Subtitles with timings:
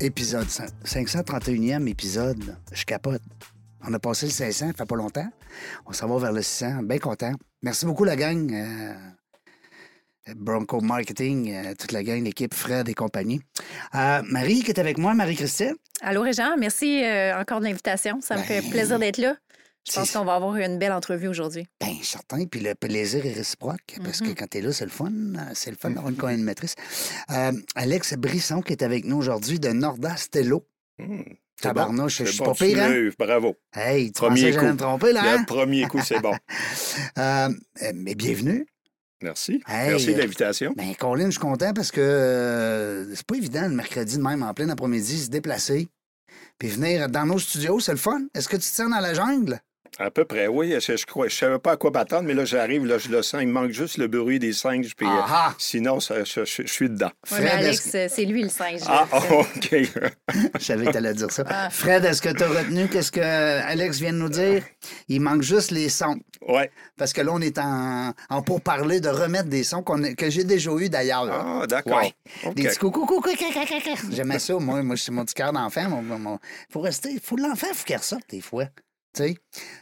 [0.00, 0.46] épisode.
[0.84, 2.56] 531e épisode.
[2.72, 3.22] Je capote.
[3.86, 5.28] On a passé le 500, ça fait pas longtemps.
[5.86, 6.82] On s'en va vers le 600.
[6.84, 7.32] Bien content.
[7.62, 8.52] Merci beaucoup, la gang.
[8.52, 8.94] Euh,
[10.36, 13.40] Bronco Marketing, euh, toute la gang, l'équipe Fred et compagnie.
[13.94, 15.74] Euh, Marie qui est avec moi, Marie-Christine.
[16.00, 16.56] Allô, Régent.
[16.58, 17.02] Merci
[17.36, 18.20] encore de l'invitation.
[18.20, 19.36] Ça me fait plaisir d'être là.
[19.88, 21.66] Je pense qu'on va avoir une belle entrevue aujourd'hui.
[21.80, 22.44] Bien, certain.
[22.46, 25.10] Puis le plaisir est réciproque, parce que quand tu es là, c'est le fun.
[25.54, 26.76] C'est le fun d'avoir une co-animatrice.
[27.74, 30.64] Alex Brisson qui est avec nous aujourd'hui de Norda Stello.
[30.98, 31.22] Mmh.
[31.60, 32.24] Tabarnouche, bon.
[32.26, 33.10] je suis bon, pas pire, hein?
[33.18, 33.56] Bravo.
[33.72, 34.72] Hey, tu Premier pensais que j'allais coup.
[34.72, 35.38] me tromper, là, hein?
[35.38, 36.34] Le premier coup, c'est bon.
[37.18, 37.48] Euh,
[37.82, 38.66] euh, mais bienvenue.
[39.22, 39.62] Merci.
[39.66, 40.74] Hey, Merci euh, de l'invitation.
[40.76, 44.42] Ben, Colin, je suis content parce que euh, c'est pas évident le mercredi de même
[44.42, 45.88] en plein après-midi se déplacer
[46.58, 48.22] puis venir dans nos studios, c'est le fun.
[48.34, 49.60] Est-ce que tu te tiens dans la jungle?
[49.98, 50.74] À peu près, oui.
[50.80, 53.22] Je, je, crois, je savais pas à quoi m'attendre, mais là, j'arrive, là, je le
[53.22, 53.42] sens.
[53.42, 54.94] Il me manque juste le bruit des singes.
[54.96, 55.54] Puis, euh, Ah ah!
[55.58, 57.10] sinon, ça- je, je- je suis dedans.
[57.30, 58.80] Oui, mais Fred, Alex, c'est lui le singe.
[58.86, 59.06] Ah.
[59.30, 59.70] OK.
[60.58, 61.44] Je savais que t'allais dire ça.
[61.46, 61.68] Ah.
[61.70, 64.62] Fred, est-ce que tu as retenu qu'est-ce que Alex vient de nous dire?
[65.08, 66.18] Il manque juste les sons.
[66.48, 66.70] ouais.
[66.96, 70.44] Parce que là, on est en, en pourparler de remettre des sons a- que j'ai
[70.44, 71.28] déjà eu d'ailleurs.
[71.30, 71.98] Ah, d'accord.
[72.02, 72.14] Ouais.
[72.54, 73.28] Des petits coucou, coucou.
[74.10, 74.82] J'aimais ça, moi.
[74.82, 75.88] Moi, c'est mon petit cœur d'enfant.
[75.90, 76.38] Mon, mon-
[76.70, 77.20] Faut rester.
[77.22, 78.64] Faut l'enfant, faut qu'il ressorte des fois.
[79.14, 79.36] Tu sais.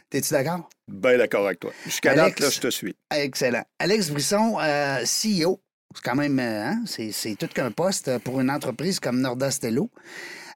[0.09, 0.69] T'es-tu d'accord?
[0.87, 1.71] Bien d'accord avec toi.
[1.85, 2.29] Jusqu'à Alex.
[2.35, 2.95] date, là, je te suis.
[3.15, 3.63] Excellent.
[3.79, 5.61] Alex Brisson, euh, CEO.
[5.95, 9.51] C'est quand même, euh, hein, c'est, c'est tout qu'un poste pour une entreprise comme Norda
[9.51, 9.89] Stello.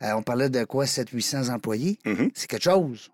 [0.01, 1.99] Euh, on parlait de quoi, 700-800 employés?
[2.05, 2.31] Mhm.
[2.33, 3.09] C'est quelque chose.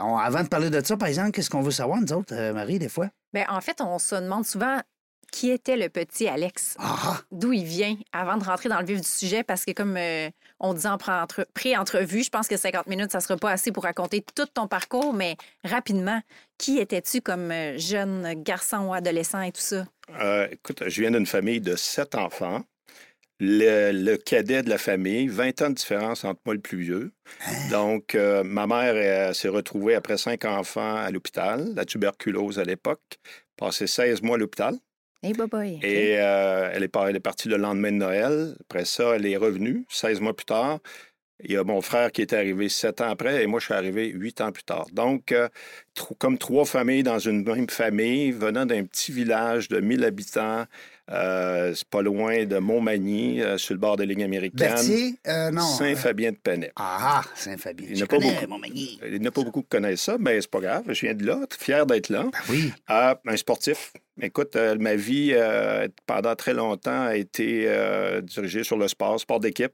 [0.00, 2.52] On- avant de parler de ça, par exemple, qu'est-ce qu'on veut savoir, nous autres, euh,
[2.52, 3.08] Marie, des fois?
[3.32, 4.80] Ben, en fait, on se demande souvent
[5.34, 9.00] qui était le petit Alex, Ah, d'où il vient, avant de rentrer dans le vif
[9.00, 10.30] du sujet, parce que comme euh,
[10.60, 13.82] on dit en pré-entre- pré-entrevue, je pense que 50 minutes, ça sera pas assez pour
[13.82, 16.20] raconter tout ton parcours, mais rapidement,
[16.56, 19.84] qui étais-tu comme euh, jeune garçon ou adolescent et tout ça?
[20.20, 22.62] Euh, écoute, je viens d'une famille de sept enfants.
[23.40, 26.78] Le, le cadet de la famille, 20 ans de différence entre moi et le plus
[26.78, 27.12] vieux.
[27.72, 33.18] Donc, euh, ma mère s'est retrouvée après cinq enfants à l'hôpital, la tuberculose à l'époque,
[33.56, 34.76] passé 16 mois à l'hôpital.
[35.24, 35.78] Hey, boy.
[35.82, 38.54] Et euh, elle, est par- elle est partie le lendemain de Noël.
[38.60, 40.80] Après ça, elle est revenue 16 mois plus tard.
[41.42, 43.74] Il y a mon frère qui est arrivé sept ans après et moi, je suis
[43.74, 44.86] arrivé huit ans plus tard.
[44.92, 45.48] Donc, euh,
[46.18, 50.66] comme trois familles dans une même famille, venant d'un petit village de 1000 habitants,
[51.10, 54.68] euh, c'est pas loin de Montmagny, euh, sur le bord de la ligne américaine.
[54.68, 55.14] Berthier?
[55.26, 55.62] Euh, non.
[55.62, 56.72] Saint-Fabien de Pennet.
[56.76, 57.86] Ah, ah, Saint-Fabien.
[57.88, 58.46] Il n'y Je en a pas connais, beaucoup.
[58.48, 58.98] Montmagny.
[59.06, 60.84] Il n'y en a pas beaucoup qui connaissent ça, mais c'est pas grave.
[60.88, 62.22] Je viens de là, fier d'être là.
[62.22, 62.72] Ben oui.
[62.88, 63.92] Ah, un sportif.
[64.20, 69.18] Écoute, euh, ma vie, euh, pendant très longtemps, a été euh, dirigée sur le sport,
[69.18, 69.72] sport d'équipe.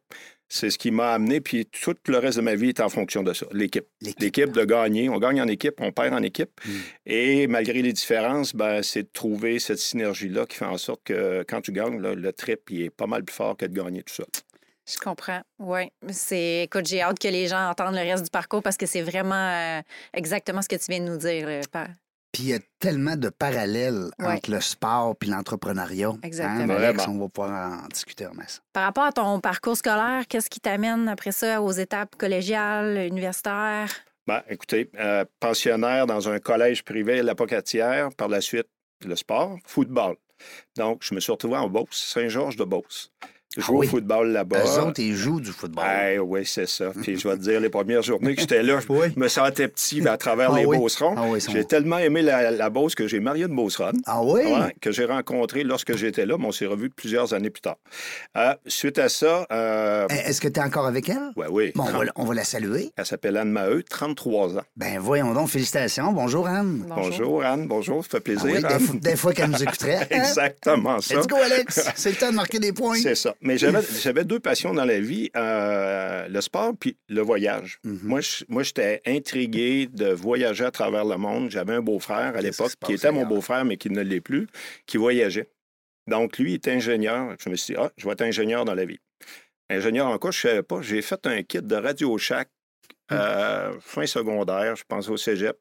[0.53, 3.22] C'est ce qui m'a amené, puis tout le reste de ma vie est en fonction
[3.22, 3.87] de ça, l'équipe.
[4.19, 4.50] L'équipe.
[4.50, 5.09] De gagner.
[5.09, 6.50] On gagne en équipe, on perd en équipe.
[6.66, 6.71] Mm.
[7.06, 11.44] Et malgré les différences, ben, c'est de trouver cette synergie-là qui fait en sorte que
[11.49, 14.03] quand tu gagnes, là, le trip il est pas mal plus fort que de gagner
[14.03, 14.25] tout ça.
[14.93, 15.41] Je comprends.
[15.60, 15.83] Oui.
[16.09, 16.62] C'est.
[16.65, 19.34] Écoute, j'ai hâte que les gens entendent le reste du parcours parce que c'est vraiment
[19.78, 19.81] euh,
[20.15, 21.47] exactement ce que tu viens de nous dire.
[21.47, 21.87] là, par-
[22.32, 24.26] Puis il y a tellement de parallèles Ouais.
[24.36, 26.12] entre le sport et l'entrepreneuriat.
[26.22, 26.74] Exactement.
[26.74, 28.62] Hein, Alex, on va pouvoir en discuter en masse.
[28.72, 33.91] Par rapport à ton parcours scolaire, qu'est-ce qui t'amène après ça aux étapes collégiales, universitaires?
[34.26, 38.68] Ben, écoutez, euh, pensionnaire dans un collège privé à la Pocatière, par la suite,
[39.04, 40.14] le sport, football.
[40.76, 43.10] Donc, je me suis retrouvé en Beauce, Saint-Georges de Beauce.
[43.56, 43.87] Je joue Ah oui.
[43.87, 44.59] au football là-bas.
[44.65, 45.84] Eux autres, ils jouent du football.
[46.12, 46.93] Eh oui, c'est ça.
[47.03, 49.09] Puis je vais te dire, les premières journées que j'étais là, je Oui.
[49.16, 50.77] me sentais petit ben, à travers Ah les oui.
[50.78, 51.15] Beaucerons.
[51.19, 54.00] Ah oui, J'ai tellement aimé la, la Beauce que j'ai marié de Beauceronne.
[54.06, 54.43] Ah oui?
[54.44, 57.77] Ouais, que j'ai rencontré lorsque j'étais là, mais on s'est revus plusieurs années plus tard.
[58.37, 61.33] Euh, suite à ça, euh, Eh, Est-ce que tu es encore avec elle?
[61.34, 62.92] ouais, oui, Bon, on va, on va la saluer.
[62.97, 64.63] elle s'appelle Anne Maheu, 33 ans.
[64.77, 66.13] Ben voyons donc, félicitations.
[66.13, 66.84] Bonjour, Anne.
[66.89, 68.45] Bonjour, Anne, bonjour, ça fait Ah plaisir.
[68.45, 68.78] oui, des, Anne.
[68.80, 69.97] fois- des fois qu'elle nous écouterait.
[70.03, 70.07] hein?
[70.21, 71.16] Exactement ça.
[71.16, 71.80] Let's go, Alex.
[71.97, 72.95] C'est le temps de marquer des points.
[73.03, 73.34] C'est ça.
[73.42, 73.57] Mais
[74.03, 77.78] j'avais deux passions dans la vie, euh, le sport puis le voyage.
[77.84, 78.21] Mhm.
[78.48, 81.51] Moi, j'étais intrigué de voyager à travers le monde.
[81.51, 84.47] J'avais un beau-frère à l'époque, qui était mon beau-frère, mais qui ne l'est plus,
[84.87, 85.48] qui voyageait.
[86.07, 87.34] Donc, lui, il était ingénieur.
[87.42, 88.98] Je me suis dit, ah, je vais être ingénieur dans la vie.
[89.69, 90.83] Ingénieur en quoi, je ne savais pas.
[90.83, 92.48] J'ai fait un kit de Radio Shack
[93.10, 93.15] Hmm.
[93.16, 95.57] euh, fin secondaire, je pense au cégep,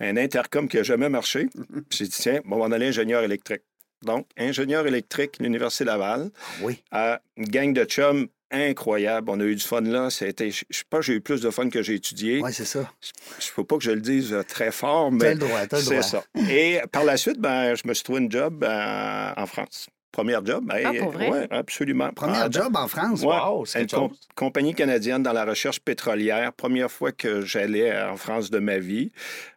[0.00, 1.48] un intercom qui n'a jamais marché.
[1.90, 3.62] J'ai dit, tiens, bon, on va aller ingénieur électrique.
[4.02, 6.30] Donc, ingénieur électrique, l'Université Laval,
[6.62, 6.82] Oui.
[6.90, 9.30] à une gang de chums incroyable.
[9.30, 10.10] On a eu du fun là.
[10.10, 12.40] C'était, je sais pas, j'ai eu plus de fun que j'ai étudié.
[12.42, 12.90] Oui, c'est ça.
[13.00, 15.66] Je ne faut pas que je le dise euh, très fort, mais T'as le droit,
[15.66, 16.24] t'as le c'est ça.
[16.50, 19.88] Et par la suite, ben, je me suis trouvé une job euh, en France.
[20.10, 20.64] Premier job.
[20.66, 21.30] ben, Ah, pour vrai?
[21.30, 22.10] ouais, absolument.
[22.12, 23.20] Premier Ah, job en France?
[23.22, 26.52] Ouais, Wow, c'est une com- compagnie canadienne dans la recherche pétrolière.
[26.52, 29.12] Première fois que j'allais en France de ma vie.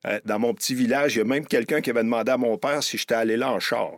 [0.05, 2.59] Euh, dans mon petit village, il y a même quelqu'un qui avait demandé à mon
[2.59, 3.93] père si j'étais allé là en char.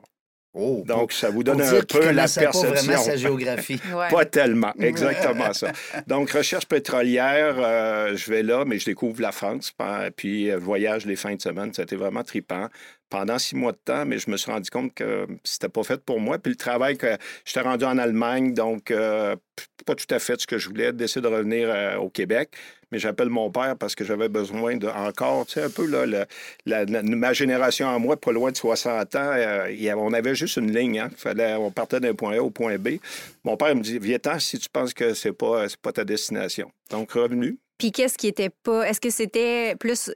[0.57, 3.04] Oh, Donc, ça vous donne un peu la connaissait pas vraiment perception.
[3.04, 3.80] sa géographie.
[3.96, 4.10] Ouais.
[4.10, 5.72] Pas tellement, exactement ça.
[6.07, 9.74] Donc, recherche pétrolière, euh, je vais là, mais je découvre la France,
[10.16, 11.74] puis euh, voyage les fins de semaine.
[11.74, 12.68] C'était vraiment trippant.
[13.15, 16.01] Pendant six mois de temps, mais je me suis rendu compte que c'était pas fait
[16.03, 16.38] pour moi.
[16.38, 17.15] Puis le travail que
[17.45, 19.38] j'étais rendu en Allemagne, donc euh,
[19.85, 22.50] pas tout à fait ce que je voulais, décider de revenir euh, au Québec.
[22.91, 26.25] Mais j'appelle mon père parce que j'avais besoin de encore, tu sais, un peu là,
[26.65, 30.75] la- ma génération à moi, pas loin de 60 ans, euh, on avait juste une
[30.75, 31.00] ligne.
[31.00, 31.09] Hein.
[31.15, 32.97] Fallait, on partait d'un point A au point B.
[33.45, 36.69] Mon père me dit Viens-t'en si tu penses que c'est pas, pas ta destination.
[36.91, 37.57] Donc, revenu.
[37.77, 38.88] Puis qu'est-ce qui était pas.
[38.89, 40.09] Est-ce que c'était plus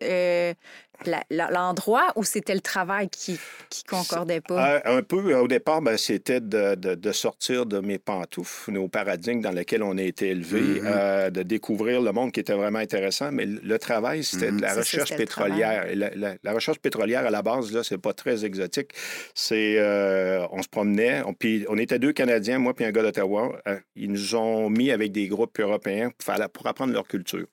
[1.29, 4.75] l'endroit ou c'était le travail qui, qui concordait pas?
[4.75, 8.87] Euh, un peu, au départ, ben, c'était de, de- de sortir de mes pantoufles, nos
[8.87, 10.81] paradigmes dans lesquels on a été élevés, Mhm.
[10.85, 13.31] euh, de découvrir le monde qui était vraiment intéressant.
[13.31, 14.57] Mais le, travail, c'était Mhm.
[14.57, 15.87] de la ça, recherche pétrolière.
[15.87, 18.91] Et La, la- la recherche pétrolière, à la base, là, c'est pas très exotique.
[19.33, 23.01] C'est, euh, on se promenait, on, puis on était deux Canadiens, moi puis un gars
[23.03, 23.59] d'Ottawa.
[23.67, 27.47] Euh, ils nous ont mis avec des groupes européens pour, faire- pour apprendre leur culture.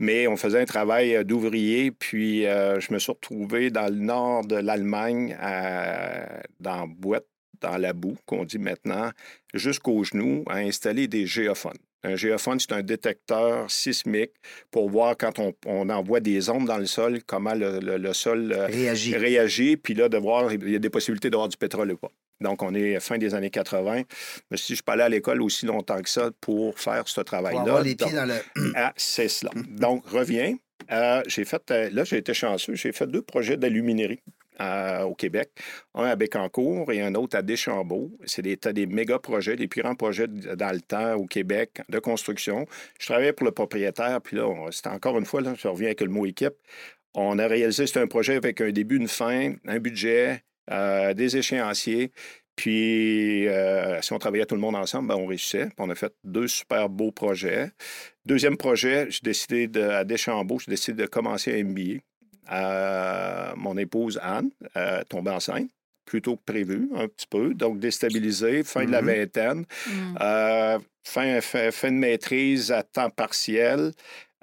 [0.00, 3.98] Mais on faisait un travail euh, d'ouvrier, puis euh, je me suis retrouvé dans le
[4.00, 7.26] nord de l'Allemagne, à- dans Boîte,
[7.60, 9.10] dans la boue, qu'on dit maintenant,
[9.54, 11.78] jusqu'aux genoux, à installer des géophones.
[12.04, 14.30] Un géophone, c'est un détecteur sismique
[14.70, 18.12] pour voir quand on, on envoie des ondes dans le sol, comment le, le- le
[18.12, 19.16] sol euh, Réagit.
[19.16, 22.12] réagit, puis là, de voir, il y a des possibilités d'avoir du pétrole ou pas.
[22.40, 24.02] Donc, on est fin des années 80.
[24.50, 27.20] Mais si je suis pas allé à l'école aussi longtemps que ça pour faire ce
[27.20, 27.82] travail-là.
[27.82, 28.34] les Donc, pieds dans le.
[28.76, 29.50] ah, c'est cela.
[29.68, 30.56] Donc, reviens.
[30.90, 32.74] Euh, j'ai fait, euh, là, j'ai été chanceux.
[32.74, 34.20] J'ai fait deux projets d'aluminerie
[34.60, 35.50] euh, au Québec.
[35.94, 38.10] Un à Bécancour et un autre à Deschambault.
[38.24, 41.98] C'est des, des méga projets, des plus grands projets dans le temps au Québec de
[41.98, 42.64] construction.
[43.00, 45.88] Je travaillais pour le propriétaire, puis là, on- c'était encore une fois, là, je reviens
[45.88, 46.54] avec le mot équipe.
[47.14, 51.36] On a réalisé, c'est un projet avec un début, une fin, un budget, euh, des
[51.36, 52.12] échéanciers.
[52.56, 55.68] Puis, euh, si on travaillait tout le monde ensemble, ben, on réussissait.
[55.78, 57.70] On a fait deux super beaux projets.
[58.26, 62.00] Deuxième projet, j'ai décidé de, à Deschambault, j'ai décidé de commencer un MBA.
[62.50, 65.68] Euh, mon épouse Anne euh, tombée enceinte,
[66.04, 67.54] plus tôt que prévu, un petit peu.
[67.54, 69.06] Donc, déstabilisée, fin de la Mhm.
[69.06, 69.64] vingtaine.
[69.86, 70.16] Hmm.
[70.20, 73.92] Euh, fin, fin, fin de maîtrise à temps partiel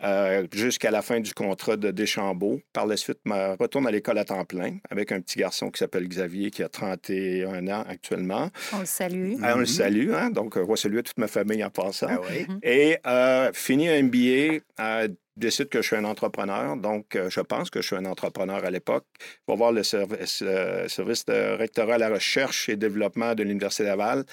[0.03, 2.59] euh, jusqu'à la fin du contrat de Deschambault.
[2.73, 5.79] Par la suite, me retourne à l'école à temps plein avec un petit garçon qui
[5.79, 8.49] s'appelle Xavier, qui a 31 ans actuellement.
[8.73, 9.33] On le salue.
[9.41, 9.65] Ah, on le Mhm.
[9.65, 10.29] salue, hein?
[10.29, 12.07] donc on va saluer toute ma famille en passant.
[12.09, 12.45] Ah oui.
[12.63, 15.07] Et euh, fini un MBA, euh,
[15.37, 16.77] décide que je suis un entrepreneur.
[16.77, 19.05] Donc, euh, je pense que je suis un entrepreneur à l'époque.
[19.19, 23.43] Je vais voir le service, euh, service de rectorat à la recherche et développement de
[23.43, 24.23] l'Université Laval.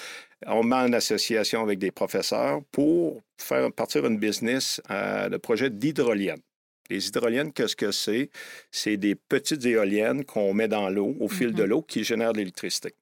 [0.47, 5.71] On met en association avec des professeurs pour faire partir une business euh, de projet
[5.71, 6.41] d'hydrolienne.
[6.91, 8.29] Les hydroliennes, qu'est-ce que c'est?
[8.71, 11.69] C'est des petites éoliennes qu'on met dans l'eau, au fil de Mhm.
[11.69, 12.95] l'eau, qui génèrent de l'électricité.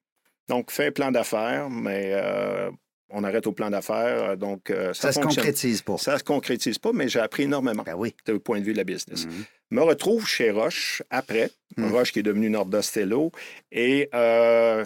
[0.48, 2.70] Donc, fait un plan d'affaires, mais euh,
[3.08, 4.36] on arrête au plan d'affaires.
[4.36, 5.96] Donc, euh, ça, Ça se concrétise pas.
[5.96, 8.14] Ça se concrétise pas, mais j'ai appris énormément Ben oui.
[8.26, 9.26] du point de vue de la business.
[9.26, 9.44] Mhm.
[9.72, 11.92] Me retrouve chez Roche après, Mhm.
[11.92, 13.32] Roche qui est devenu Nordostello,
[13.72, 14.84] et euh,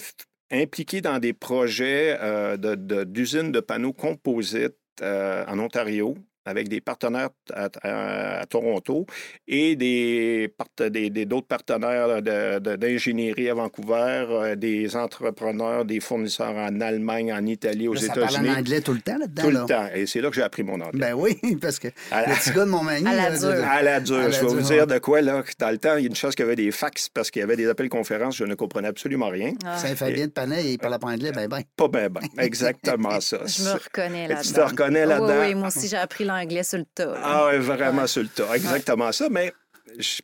[0.63, 6.69] impliqué dans des projets euh, de- de- d'usines de, panneaux composites euh, en Ontario avec
[6.69, 9.07] des partenaires à, à- à Toronto
[9.49, 15.85] et des part- des- des- d'autres partenaires de- de- d'ingénierie à Vancouver, euh, des entrepreneurs,
[15.85, 18.51] des fournisseurs en Allemagne, en Italie, aux Là, ça parle en États-Unis.
[18.51, 19.43] anglais tout le temps là-dedans.
[19.43, 19.61] Tout là.
[19.61, 19.87] le temps.
[19.95, 20.91] Et c'est là que j'ai appris mon anglais.
[21.01, 23.07] Ben oui, parce que À- le petit gars de Montmagny.
[23.07, 23.49] À la dure.
[23.49, 24.17] à la dure.
[24.17, 25.43] À la je vais vous dire de quoi, là.
[25.59, 27.41] Dans le temps, il y a une chose qu'il y avait des fax parce qu'il
[27.41, 29.53] y avait des appels conférences, je ne comprenais absolument rien.
[29.65, 31.61] Ah, Saint-Fabien de Panay, il parle pas anglais, ben ben.
[31.77, 32.23] Pas bien, bien.
[32.39, 33.39] Exactement ça.
[33.47, 34.67] je me reconnais Tu te là-dedans.
[34.67, 35.41] reconnais Oui, là-dedans?
[35.41, 37.07] oui, moi aussi, j'ai appris l'anglais sur le tas.
[37.07, 37.21] là.
[37.23, 38.55] Ah ouais, vraiment sur le tas.
[38.55, 39.29] Exactement ça.
[39.31, 39.53] Mais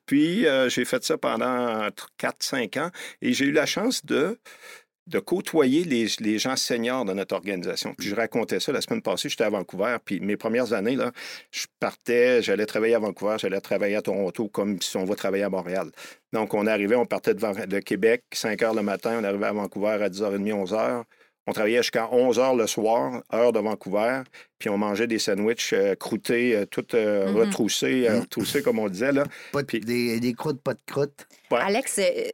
[0.06, 1.88] puis, euh, j'ai fait ça pendant
[2.18, 2.90] 4-5 ans
[3.22, 4.38] et j'ai eu la chance de
[5.06, 7.94] de côtoyer les, les gens seniors de notre organisation.
[7.98, 11.10] Puis je racontais ça la semaine passée, j'étais à Vancouver, puis mes premières années, là,
[11.50, 15.42] je partais, j'allais travailler à Vancouver, j'allais travailler à Toronto comme si on va travailler
[15.42, 15.90] à Montréal.
[16.32, 19.98] Donc, on arrivait, on partait de Québec, 5 heures le matin, on arrivait à Vancouver
[20.00, 21.02] à 10h30, 11h.
[21.47, 24.23] On travaillait jusqu'à 11 h le soir, heure de Vancouver,
[24.59, 27.37] puis on mangeait des sandwichs euh, croûtés, euh, tout euh, Mhm.
[27.37, 29.11] retroussés, euh, retroussés, comme on disait.
[29.12, 29.25] Là.
[29.52, 31.26] Pas de- Puis- des, des croûtes, pas de croûtes.
[31.50, 31.59] Ouais.
[31.61, 32.28] Alex, euh,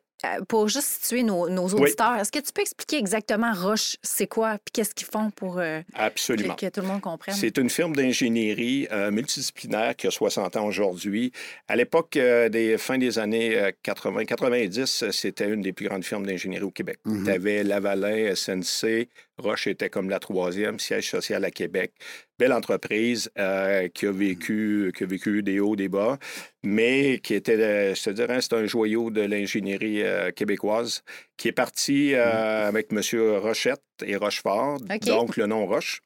[0.49, 4.59] pour juste situer nos, nos auditeurs, est-ce que tu peux expliquer exactement Roche, c'est quoi,
[4.65, 6.55] puis qu'est-ce qu'ils font pour euh, que, Absolument.
[6.55, 7.35] que tout le monde comprenne?
[7.35, 11.33] C'est une firme d'ingénierie euh, multidisciplinaire qui a 60 ans aujourd'hui.
[11.69, 16.27] À l'époque euh, des fins des années euh, 80-90, c'était une des plus grandes firmes
[16.27, 16.99] d'ingénierie au Québec.
[17.05, 17.25] Mhm.
[17.25, 21.93] Tu avais Lavalin, SNC, Roche était comme la troisième, siège social à Québec.
[22.39, 26.19] Belle entreprise euh, qui, a vécu, qui a vécu des hauts, des bas,
[26.63, 31.03] mais qui était, euh, je te dirais, c'est un joyau de l'ingénierie euh, québécoise
[31.37, 33.01] qui est parti euh, avec M.
[33.39, 36.01] Rochette et Rochefort, donc le nom Roche.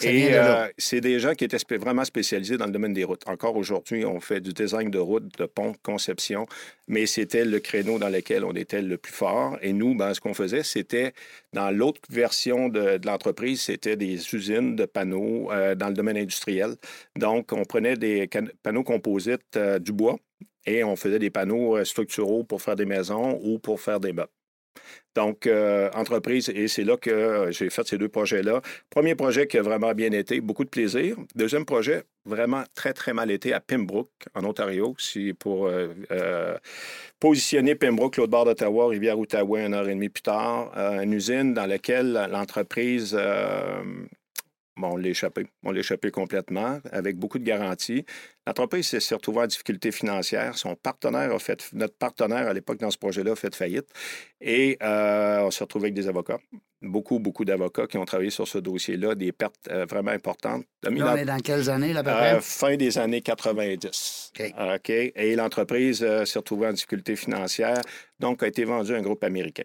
[0.00, 3.22] Et euh, c'est des gens qui étaient spé- vraiment spécialisés dans le domaine des routes.
[3.28, 6.46] Encore aujourd'hui, on fait du design de routes, de ponts, conception,
[6.88, 9.58] mais c'était le créneau dans lequel on était le plus fort.
[9.62, 11.12] Et nous, ben, ce qu'on faisait, c'était,
[11.52, 16.16] dans l'autre version de, de l'entreprise, c'était des usines de panneaux euh, dans le domaine
[16.16, 16.74] industriel.
[17.16, 18.28] Donc, on prenait des
[18.62, 20.18] panneaux composites euh, du bois
[20.66, 24.30] et on faisait des panneaux structuraux pour faire des maisons ou pour faire des meubles.
[25.14, 28.62] Donc, euh, entreprise, et c'est là que euh, j'ai fait ces deux projets-là.
[28.88, 31.16] Premier projet qui a vraiment bien été, beaucoup de plaisir.
[31.34, 34.94] Deuxième projet, vraiment très, très mal été à Pembroke, en Ontario.
[34.98, 36.56] C'est pour euh,
[37.20, 40.72] positionner Pembroke, l'autre bord d'Ottawa, Rivière-Outaouais, une heure et demie plus tard.
[40.76, 43.16] Une usine dans laquelle l'entreprise...
[44.76, 45.46] Bon, on l'a échappé.
[45.64, 48.06] On l'a échappé complètement, avec beaucoup de garanties.
[48.46, 50.56] L'entreprise s'est retrouvée en difficulté financière.
[50.56, 53.86] Son partenaire a fait, notre partenaire à l'époque dans ce projet-là a fait faillite.
[54.40, 56.38] Et euh, on s'est retrouvé avec des avocats.
[56.80, 60.64] Beaucoup, beaucoup d'avocats qui ont travaillé sur ce dossier-là, des pertes euh, vraiment importantes.
[60.82, 64.32] Là, dans- on est dans quelles années, là, à peu euh, fin des années 90.
[64.40, 64.54] OK.
[64.74, 64.90] OK?
[64.90, 67.80] Et l'entreprise euh, s'est retrouvée en difficulté financière,
[68.18, 69.64] donc a été vendue à un groupe américain.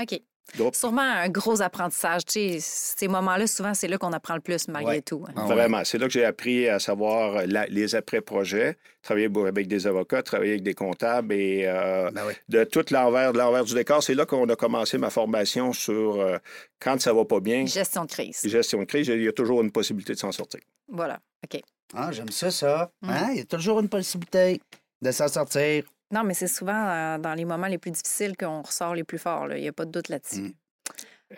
[0.00, 0.20] OK.
[0.56, 2.24] Groupe Sûrement un gros apprentissage.
[2.26, 5.02] Tu sais, ces moments-là, souvent, c'est là qu'on apprend le plus, malgré Ouais.
[5.02, 5.24] tout.
[5.26, 5.32] hein.
[5.36, 5.54] Ah ouais.
[5.54, 5.82] Vraiment.
[5.84, 10.52] C'est là que j'ai appris à savoir la- les après-projets, travailler avec des avocats, travailler
[10.52, 14.02] avec des comptables et euh, Ben de tout l'envers, de l'envers du décor.
[14.02, 16.36] C'est là qu'on a commencé ma formation sur euh,
[16.78, 18.40] quand ça va pas bien, Gestion de crise.
[18.44, 20.60] gestion de crise, il y a toujours une possibilité de s'en sortir.
[20.88, 21.18] Voilà.
[21.44, 21.60] OK.
[21.94, 22.90] Ah, j'aime ça, ça.
[23.02, 23.10] Mm.
[23.10, 23.28] Hein?
[23.32, 24.60] Il y a toujours une possibilité
[25.02, 25.84] de s'en sortir.
[26.14, 29.18] Non, mais c'est souvent euh, dans les moments les plus difficiles qu'on ressort les plus
[29.18, 29.46] forts.
[29.48, 29.56] là.
[29.58, 30.40] Il n'y a pas de doute là-dessus.
[30.42, 30.52] Mm.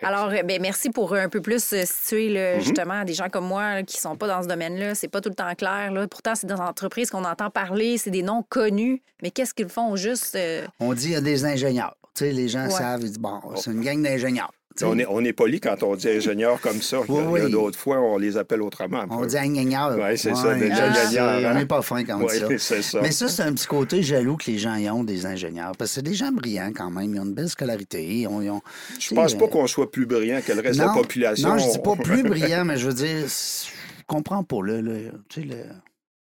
[0.03, 2.61] Alors, euh, ben, merci pour un peu plus euh, situer là, Mhm.
[2.61, 4.93] justement des gens comme moi là, qui sont pas dans ce domaine-là.
[4.93, 5.91] C'est pas tout le temps clair.
[5.91, 6.07] Là.
[6.07, 9.01] Pourtant, c'est dans entreprises qu'on entend parler, c'est des noms connus.
[9.23, 10.35] Mais qu'est-ce qu'ils font juste?
[10.35, 11.95] euh, On dit il y a des ingénieurs.
[12.13, 12.69] Tu sais, les gens Ouais.
[12.71, 14.51] savent, ils disent, bon, c'est une gang d'ingénieurs.
[14.83, 16.99] On est, on est poli quand on dit ingénieur comme ça.
[17.01, 17.51] Oui, Il y a oui.
[17.51, 19.05] d'autres fois, on les appelle autrement.
[19.09, 19.97] On dit ingénieurs.
[19.97, 21.51] Ouais, c'est ça, des ingénieurs, hein.
[21.51, 22.47] On n'est pas fin quand on dit ça.
[22.97, 22.99] Oui.
[23.01, 25.71] Mais ça, c'est un petit côté jaloux que les gens y ont des ingénieurs.
[25.77, 27.13] Parce que c'est des gens brillants quand même.
[27.13, 28.05] Ils ont une belle scolarité.
[28.05, 28.61] Ils ont, ils ont-
[28.99, 31.49] Je pense pas sais, qu'on soit plus brillant que le reste non, de la population.
[31.49, 34.57] Non, je dis pas plus brillant, mais je veux dire, je comprends pas.
[34.63, 34.93] Là, là,
[35.29, 35.63] tu sais, le-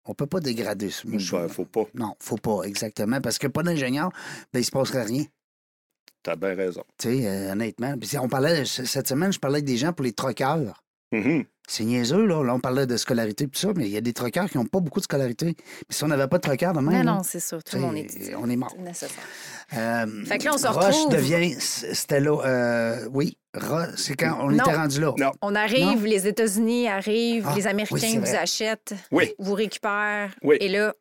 [0.06, 0.90] on peut pas dégrader.
[1.06, 1.84] Moi, je- Ouais, faut pas.
[1.94, 3.22] Non, faut pas, exactement.
[3.22, 4.10] Parce que pas d'ingénieur,
[4.54, 5.24] ben, il se passerait rien.
[6.24, 6.84] T'as bien raison.
[6.98, 7.96] Tu sais, euh, honnêtement.
[7.98, 10.84] Puis, on parlait, cette semaine, je parlais avec des gens pour les troqueurs.
[11.12, 11.46] Mhm.
[11.68, 12.44] C'est niaiseux, là.
[12.44, 14.58] Là, on parlait de scolarité et tout ça, mais il y a des troqueurs qui
[14.58, 15.54] n'ont pas beaucoup de scolarité.
[15.54, 17.64] Puis si on n'avait pas de troqueurs de même, Mais là, non, c'est sûr.
[17.64, 18.74] Tout le monde est on est mort.
[18.80, 19.10] Nécessaire.
[19.78, 21.12] Euh, Fait que là, on se Roche retrouve.
[21.14, 22.32] devient Stella.
[22.32, 23.38] euh, oui,
[23.98, 24.64] c'est quand on Non.
[24.66, 25.14] était rendu là.
[25.18, 25.32] Non.
[25.44, 29.32] On arrive, les États-Unis arrivent, Ah, les Américains vous achètent, Oui.
[29.38, 30.32] vous récupèrent.
[30.44, 30.58] Oui.
[30.60, 30.94] Et là,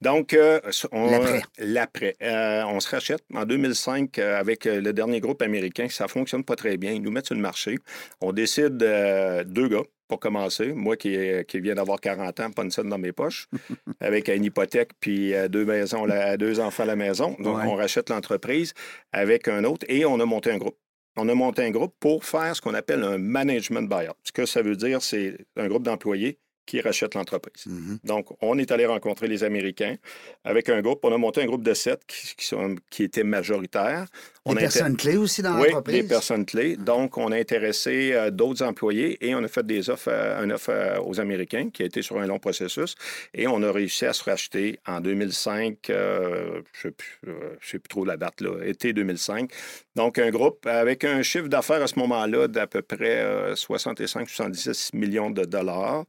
[0.00, 0.60] Donc, euh,
[0.92, 1.42] on- L'après.
[1.58, 2.16] l'après.
[2.22, 5.86] Euh, on se rachète en 2005 euh, avec euh, le dernier groupe américain.
[5.90, 6.92] Ça fonctionne pas très bien.
[6.92, 7.76] Ils nous mettent sur le marché.
[8.20, 10.72] On décide euh, deux gars pour commencer.
[10.72, 13.46] Moi qui, qui viens d'avoir 40 ans, pas une scène dans mes poches,
[14.00, 16.06] avec une hypothèque puis euh, deux maisons,
[16.38, 17.36] deux enfants à la maison.
[17.38, 17.64] Donc, Ouais.
[17.66, 18.74] on rachète l'entreprise
[19.12, 20.76] avec un autre et on a monté un groupe.
[21.16, 24.14] On a monté un groupe pour faire ce qu'on appelle un management buyout.
[24.24, 26.38] Ce que ça veut dire, c'est un groupe d'employés
[26.70, 27.66] qui rachète l'entreprise.
[27.66, 27.98] Mhm.
[28.04, 29.96] Donc, on est allé rencontrer les Américains
[30.44, 31.00] avec un groupe.
[31.02, 34.06] On a monté un groupe de sept qui, qui, sont, qui était majoritaire.
[34.44, 36.02] On Des inter- personnes clés aussi dans oui, l'entreprise?
[36.02, 36.76] des personnes clés.
[36.76, 40.52] Donc, on a intéressé euh, d'autres employés et on a fait des offres, euh, une
[40.52, 42.94] offre euh, aux Américains qui a été sur un long processus.
[43.34, 47.18] Et on a réussi à se racheter en 2005, euh, je ne sais, plus,
[47.60, 49.50] je sais plus trop la date, là, été 2005.
[49.96, 55.30] Donc, un groupe avec un chiffre d'affaires à ce moment-là d'à peu près 65-70 millions
[55.30, 56.04] de dollars,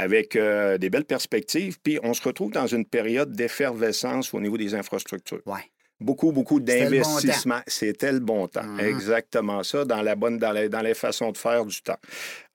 [0.00, 1.78] avec euh, des belles perspectives.
[1.82, 5.64] Puis, on se retrouve dans une période d'effervescence au niveau des infrastructures Ouais.
[6.00, 7.60] beaucoup, beaucoup C'était le bon d'investissements.
[7.66, 8.62] C'était le bon temps.
[8.62, 8.80] Mhm.
[8.80, 11.98] Exactement ça, dans la bonne, dans les, dans les façons de faire du temps.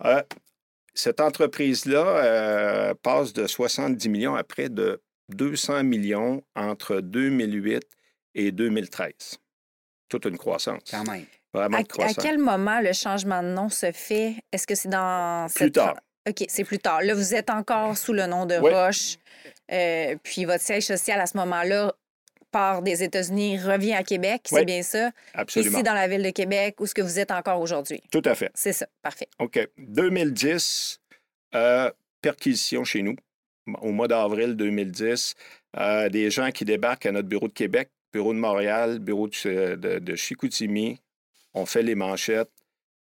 [0.05, 0.21] Euh,
[0.93, 7.81] cette entreprise-là euh, passe de 70 millions à près de 200 millions entre 2008
[8.35, 9.11] et 2013.
[10.07, 10.81] Toute une croissance.
[10.91, 11.25] Quand même.
[11.53, 14.35] Vraiment à, à quel moment le changement de nom se fait?
[14.51, 15.47] Est-ce que c'est dans...
[15.53, 15.95] Plus cette- tard.
[16.29, 17.01] OK, c'est plus tard.
[17.01, 18.55] Là, vous êtes encore sous le nom de.
[18.55, 19.17] Roche.
[19.71, 21.93] Euh, puis votre siège social à ce moment-là
[22.51, 25.09] part des États-Unis, revient à Québec, c'est bien ça?
[25.33, 25.73] Absolument.
[25.79, 27.99] Ici, dans la ville de Québec, où est-ce que vous êtes encore aujourd'hui?
[28.11, 28.51] Tout à fait.
[28.53, 29.27] C'est ça, parfait.
[29.39, 29.67] OK.
[29.79, 30.99] 2010,
[31.55, 33.15] euh, perquisition chez nous.
[33.81, 35.33] Au mois d'avril 2010,
[35.77, 39.75] euh, des gens qui débarquent à notre bureau de Québec, bureau de Montréal, bureau de,
[39.75, 40.99] de- de Chicoutimi.
[41.55, 42.51] On fait les manchettes.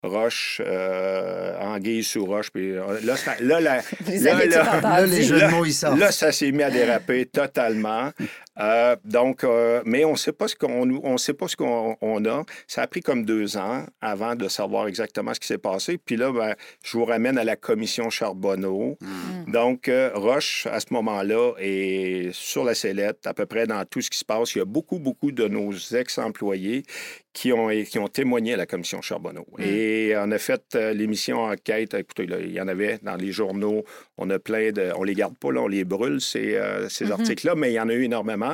[0.07, 2.49] Roche, euh, anguille sous roche.
[2.51, 3.75] Puis, euh, là, ça- là, la-
[4.07, 4.79] Là, là.
[4.81, 5.99] Là, les jeux de mots, ils sortent.
[5.99, 8.11] Là, ça s'est mis à déraper totalement.
[8.59, 11.97] Euh, donc, euh, mais on ne sait pas ce qu'on on sait pas ce qu'on
[12.01, 12.43] on a.
[12.67, 15.97] Ça a pris comme deux ans avant de savoir exactement ce qui s'est passé.
[15.97, 18.97] Puis là, ben, je vous ramène à la commission Charbonneau.
[19.01, 19.51] Mm.
[19.51, 24.01] Donc, euh, Roche, à ce moment-là, est sur la sellette, à peu près dans tout
[24.01, 24.55] ce qui se passe.
[24.55, 26.83] Il y a beaucoup, beaucoup de nos ex-employés
[27.33, 29.45] qui ont, qui ont témoigné à la commission Charbonneau.
[29.57, 29.63] Mm.
[29.63, 31.93] Et on a fait euh, l'émission Enquête.
[31.93, 33.83] Écoutez, là, il y en avait dans les journaux.
[34.17, 34.91] On a plein de...
[34.95, 37.11] On les garde pas, là, on les brûle, ces, euh, ces Mhm.
[37.11, 38.44] articles-là, mais il y en a eu énormément.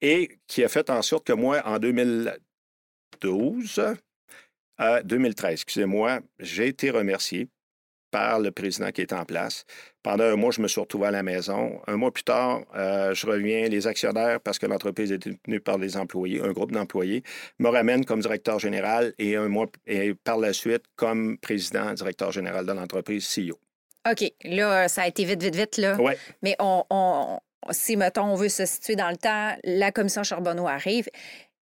[0.00, 2.36] Et qui a fait en sorte que moi, en 2012,
[4.80, 7.48] euh, 2013, excusez-moi, j'ai été remercié
[8.10, 9.64] par le président qui est en place.
[10.02, 11.80] Pendant un mois, je me suis retrouvé à la maison.
[11.86, 15.78] Un mois plus tard, euh, je reviens, les actionnaires, parce que l'entreprise est tenue par
[15.78, 17.22] les employés, un groupe d'employés,
[17.58, 22.32] me ramènent comme directeur général et un mois et par la suite comme président, directeur
[22.32, 23.58] général de l'entreprise CEO.
[24.10, 25.98] OK, là, ça a été vite, vite, vite, là.
[25.98, 26.18] Ouais.
[26.42, 27.38] Mais on, on-
[27.70, 31.08] si, mettons, on veut se situer dans le temps, la commission Charbonneau arrive.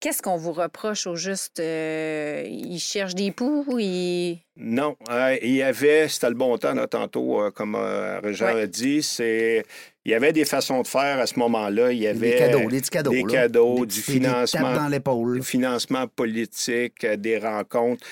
[0.01, 1.60] Qu'est-ce qu'on vous reproche au juste?
[1.60, 3.65] Euh, ils cherchent des poux?
[3.80, 4.39] Ils...
[4.58, 8.54] Non, euh, il y avait, c'était le bon temps, là, tantôt, euh, comme euh, Régent
[8.54, 8.62] Ouais.
[8.63, 9.63] a dit, c'est,
[10.04, 11.92] il y avait des façons de faire à ce moment-là.
[11.92, 13.12] Il y avait Des cadeaux, des petits cadeaux.
[13.12, 13.27] des là.
[13.32, 14.62] cadeaux, Des du des financement.
[14.62, 15.38] tapes dans l'épaule.
[15.38, 18.06] le financement politique, des rencontres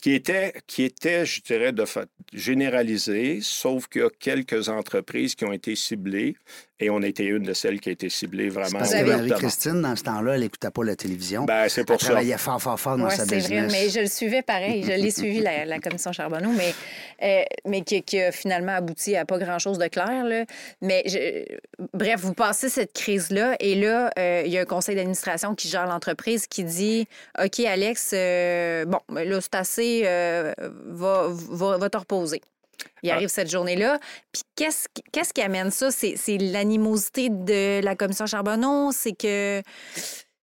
[0.00, 5.34] qui étaient, qui étaient je dirais, de fa- généralisées, sauf qu'il y a quelques entreprises
[5.34, 6.36] qui ont été ciblées
[6.80, 9.10] et on était une de celles qui a été ciblée vraiment parce Vous que.
[9.10, 11.44] Marie-Christine, dans ce temps-là, elle n'écoutait pas la télévision.
[11.44, 12.06] Ben, c'est elle pour ça.
[12.06, 13.72] travaillait fort, fort, fort dans Oui, sa c'est vrai, business.
[13.72, 14.82] mais je le suivais pareil.
[14.82, 16.74] Je l'ai suivi, la, la commission Charbonneau, mais,
[17.22, 20.24] euh, mais qui, qui a finalement abouti à pas grand-chose de clair.
[20.24, 20.44] Là.
[20.80, 21.44] Mais je-
[21.92, 25.68] bref, vous passez cette crise-là et là, euh, il y a un conseil d'administration qui
[25.68, 27.06] gère l'entreprise qui dit
[27.42, 30.52] OK, Alex, euh, bon, ben là, c'est assez, euh,
[30.86, 32.40] va, va, va te reposer.
[33.02, 33.14] Il Ah.
[33.14, 33.98] arrive cette journée-là.
[34.32, 35.90] Puis qu'est-ce qui, qu'est-ce qui amène ça?
[35.90, 38.90] C'est, l'animosité de la commission Charbonneau?
[38.92, 39.62] C'est que.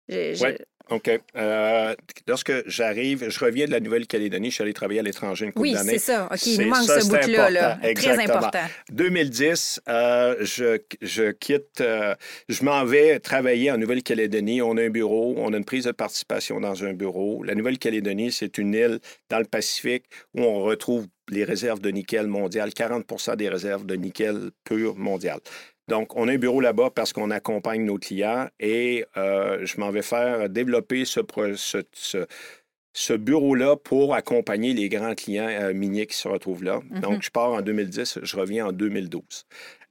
[0.09, 0.57] je- je- Ouais.
[0.89, 1.11] OK.
[1.35, 1.93] Euh,
[2.29, 5.63] lorsque j'arrive, je reviens de la Nouvelle-Calédonie, je suis allé travailler à l'étranger une couple
[5.67, 5.97] Oui, d'années.
[5.99, 6.29] c'est ça.
[6.31, 7.49] OK, il nous manque ça, ce bout-là.
[7.49, 7.71] Là.
[7.73, 7.93] important.
[8.01, 8.59] Très important.
[8.89, 12.15] 2010, euh, je, je quitte, euh,
[12.47, 14.61] je m'en vais travailler en Nouvelle-Calédonie.
[14.61, 17.43] On a un bureau, on a une prise de participation dans un bureau.
[17.43, 22.27] La Nouvelle-Calédonie, c'est une île dans le Pacifique où on retrouve les réserves de nickel
[22.27, 25.39] mondiales, 40 des réserves de nickel pur mondial.
[25.87, 29.89] Donc, on a un bureau là-bas parce qu'on accompagne nos clients et euh, je m'en
[29.89, 32.25] vais faire développer ce, pro- ce, ce-
[32.93, 36.81] ce bureau-là pour accompagner les grands clients euh, miniers qui se retrouvent là.
[36.89, 36.99] Mhm.
[37.01, 39.45] Donc, je pars en 2010, je reviens en 2012.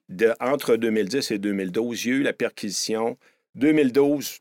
[0.09, 3.16] De, entre 2010 et 2012, il y a eu la perquisition.
[3.55, 4.40] 2012,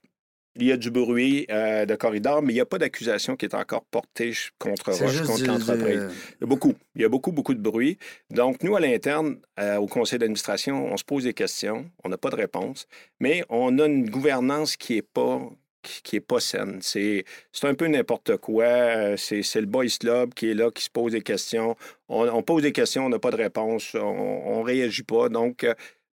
[0.57, 3.45] il y a du bruit euh, de corridor, mais il n'y a pas d'accusation qui
[3.45, 6.07] est encore portée contre Roche, contre l'entreprise.
[6.39, 6.73] Il y a beaucoup.
[6.95, 7.97] Il y a beaucoup, beaucoup de bruit.
[8.29, 11.85] Donc, nous, à l'interne, euh, au conseil d'administration, on se pose des questions.
[12.03, 12.87] On n'a pas de réponse.
[13.19, 15.41] Mais on a une gouvernance qui n'est pas
[15.81, 16.79] qui qui est pas saine.
[16.81, 18.63] C'est c'est un peu n'importe quoi.
[18.63, 21.75] Euh, C'est c'est le boys club qui est là, qui se pose des questions.
[22.09, 25.29] On, on pose des questions, on n'a pas de réponse, on ne réagit pas.
[25.29, 25.65] Donc,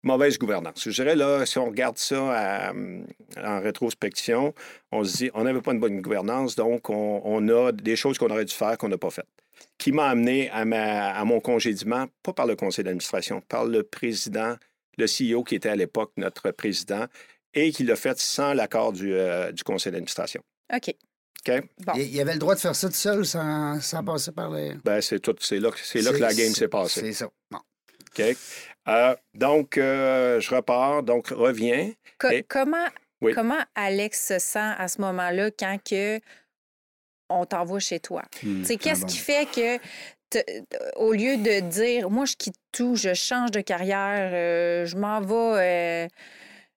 [0.02, 0.82] mauvaise gouvernance.
[0.84, 4.54] Je dirais, là, si on regarde ça à- en rétrospection,
[4.90, 8.18] on se dit, on n'avait pas une bonne gouvernance, donc on, on a des choses
[8.18, 9.26] qu'on aurait dû faire qu'on n'a pas faites
[9.78, 13.82] qui m'a amené à, ma- à mon congédiement, pas par le conseil d'administration, par le
[13.82, 14.54] président,
[14.98, 17.06] le CEO qui était à l'époque notre président,
[17.54, 20.42] et qui l'a fait sans l'accord du, euh, du conseil d'administration.
[20.72, 20.94] OK.
[21.48, 21.62] OK?
[21.86, 21.92] Bon.
[21.96, 24.74] Il il avait le droit de faire ça tout seul sans, sans passer par les.
[24.84, 27.00] Ben, c'est tout, c'est là, que- c'est là que la game s'est passée.
[27.00, 27.28] C'est ça.
[27.50, 27.58] Bon.
[28.18, 28.36] OK?
[28.88, 31.92] Euh, donc, euh, je repars, donc reviens.
[32.18, 32.86] Co- Et- comment,
[33.20, 33.32] Oui.
[33.34, 36.18] comment Alex se sent à ce moment-là quand que
[37.28, 38.22] on t'envoie chez toi?
[38.42, 39.06] Hmm, qu'est-ce bon.
[39.06, 39.78] qui fait que,
[40.96, 45.20] au lieu de dire, moi, je quitte tout, je change de carrière, euh, je m'en
[45.20, 45.60] vais
[46.04, 46.08] euh,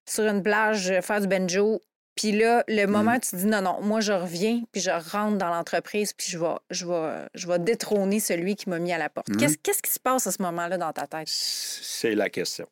[0.07, 1.81] sur une plage faire du banjo,
[2.15, 5.37] puis là, le moment où tu dis, non, non, moi, je reviens, puis je rentre
[5.37, 8.97] dans l'entreprise, puis je vais, je, vais, je vais détrôner celui qui m'a mis à
[8.97, 9.29] la porte.
[9.29, 9.37] Mhm.
[9.37, 11.27] Qu'est-ce, qu'est-ce qui se passe à ce moment-là dans ta tête?
[11.27, 12.67] C'est la question.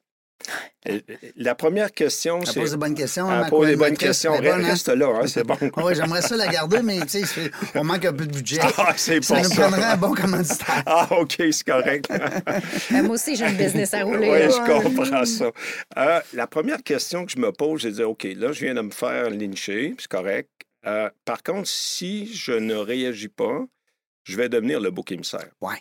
[0.89, 0.99] Euh,
[1.37, 2.59] La première question, Elle c'est.
[2.59, 3.31] pose des bonnes questions.
[3.31, 4.33] Elle hein, pose des bonnes questions.
[4.33, 4.39] hein?
[4.57, 5.57] Reste là, hein, c'est bon.
[5.77, 8.59] Oui, j'aimerais ça la garder, mais tu sais, c'est- on manque un peu de budget.
[8.77, 9.61] Ah, c'est ça nous ça.
[9.61, 10.83] prendrait un bon commanditaire.
[10.85, 12.09] Ah, OK, c'est correct.
[12.91, 14.49] Ben, moi aussi, j'ai un business à Oui, rouler.
[14.49, 15.51] je comprends ça.
[15.97, 18.81] Euh, la première question que je me pose, j'ai dit, OK, là, je viens de
[18.81, 20.49] me faire lyncher, c'est correct.
[20.85, 23.61] Euh, par contre, si je ne réagis pas,
[24.25, 25.47] je vais devenir le bouc émissaire.
[25.61, 25.77] Ouais.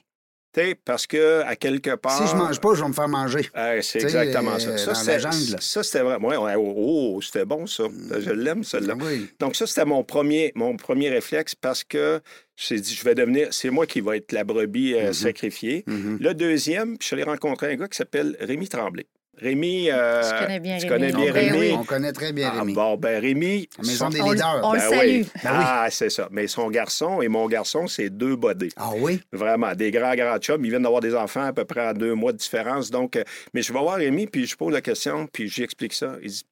[0.84, 2.18] Parce que, à quelque part...
[2.22, 3.48] Si je mange pas, je vais me faire manger.
[3.56, 4.68] Euh, c'est exactement ça.
[4.70, 5.56] euh, Ça, dans c'était- la jungle.
[5.62, 6.16] ça, c'était vrai.
[6.16, 6.74] Ouais, ouais, oh,
[7.16, 7.84] oh, c'était bon, ça.
[8.18, 8.94] Je l'aime, celle-là.
[9.00, 9.28] Oui.
[9.40, 12.20] Donc, ça, c'était mon premier, mon premier réflexe parce que
[12.56, 15.12] j'ai dit, je vais devenir, c'est moi qui vais être la brebis euh, Mhm.
[15.14, 15.84] sacrifiée.
[15.86, 16.18] Mhm.
[16.20, 19.06] Le deuxième, je suis allé rencontrer un gars qui s'appelle Rémi Tremblay.
[19.38, 19.90] Rémi.
[19.90, 21.10] euh, Je connais bien tu Rémi.
[21.10, 21.72] connais bien Ben Rémi.
[21.72, 22.74] On connaît très bien Ah, Rémi.
[22.74, 23.68] bon, ben Rémi.
[23.78, 24.60] La maison son- des On, le- leaders.
[24.62, 25.08] on le Ben salue.
[25.08, 25.22] oui.
[25.42, 25.64] Ben oui.
[25.66, 26.28] Ah, c'est ça.
[26.30, 28.68] Mais son garçon et mon garçon, c'est deux bodés.
[28.76, 29.20] Ah oui?
[29.32, 30.64] Vraiment, des grands, grands chums.
[30.64, 32.90] Ils viennent d'avoir des enfants à peu près à deux mois de différence.
[32.90, 36.16] Donc, euh, mais je vais voir Rémi, puis je pose la question, puis j'explique ça.
[36.22, 36.44] Il dit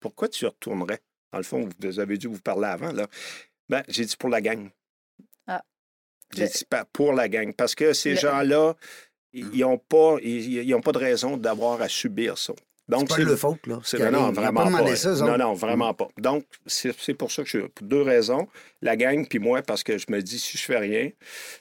[0.00, 1.00] Pourquoi tu retournerais
[1.32, 3.06] Dans le fond, vous avez dû vous parler avant, là.
[3.68, 4.70] Ben, j'ai dit pour la gang.
[5.46, 5.62] Ah.
[6.34, 7.52] J'ai Le- dit pas pour la gang.
[7.54, 8.74] Parce que ces Le- gens-là,
[9.32, 12.52] ils n'ont pas, ils, ils ont pas de raison d'avoir à subir ça.
[12.90, 13.80] C'est Donc, pas le faute, là.
[13.84, 15.34] c'est ce qui non, non, vraiment pas ça, non.
[15.34, 15.36] Mm.
[15.36, 16.08] non, vraiment pas.
[16.16, 18.48] Donc, c'est c'est pour ça que je pour deux raisons.
[18.80, 21.10] La gang, puis moi, parce que je me dis, si je fais rien,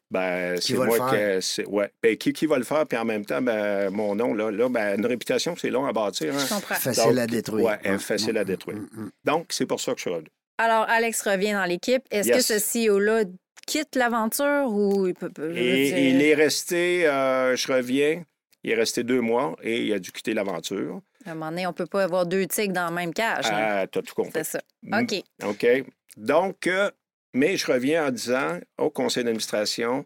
[0.10, 1.92] ben, Qui c'est moi c'est- Ouais.
[2.02, 4.70] Ben, qui, qui va le faire, puis en même temps, ben, mon nom, là, là
[4.70, 6.34] ben, une réputation, c'est long à bâtir.
[6.34, 6.40] hein.
[6.40, 6.76] Je comprends.
[6.76, 7.66] Facile Donc, à détruire.
[7.84, 8.78] ouais, Mm, facile mm, à mm, détruire.
[8.78, 9.10] mm, mm.
[9.26, 10.28] Donc, c'est pour ça que je suis revenu.
[10.60, 12.04] Alors, Alex revient dans l'équipe.
[12.10, 12.38] Est-ce Yes.
[12.48, 13.26] que ce CEO-là
[13.68, 15.30] quitte l'aventure ou il peut.
[15.30, 18.24] peut- je veux Et dire- il est resté, euh, je reviens,
[18.64, 21.02] il est resté deux mois et il a dû quitter l'aventure.
[21.26, 23.46] À un moment donné, on peut pas avoir deux tigres dans la même cage.
[23.46, 23.82] là.
[23.82, 24.32] Ah, t'as tout compris.
[24.34, 24.62] C'est ça.
[24.82, 25.04] Mm.
[25.04, 25.24] OK.
[25.46, 25.68] OK.
[26.16, 26.90] Donc, euh,
[27.34, 30.06] mais je reviens en disant au conseil d'administration,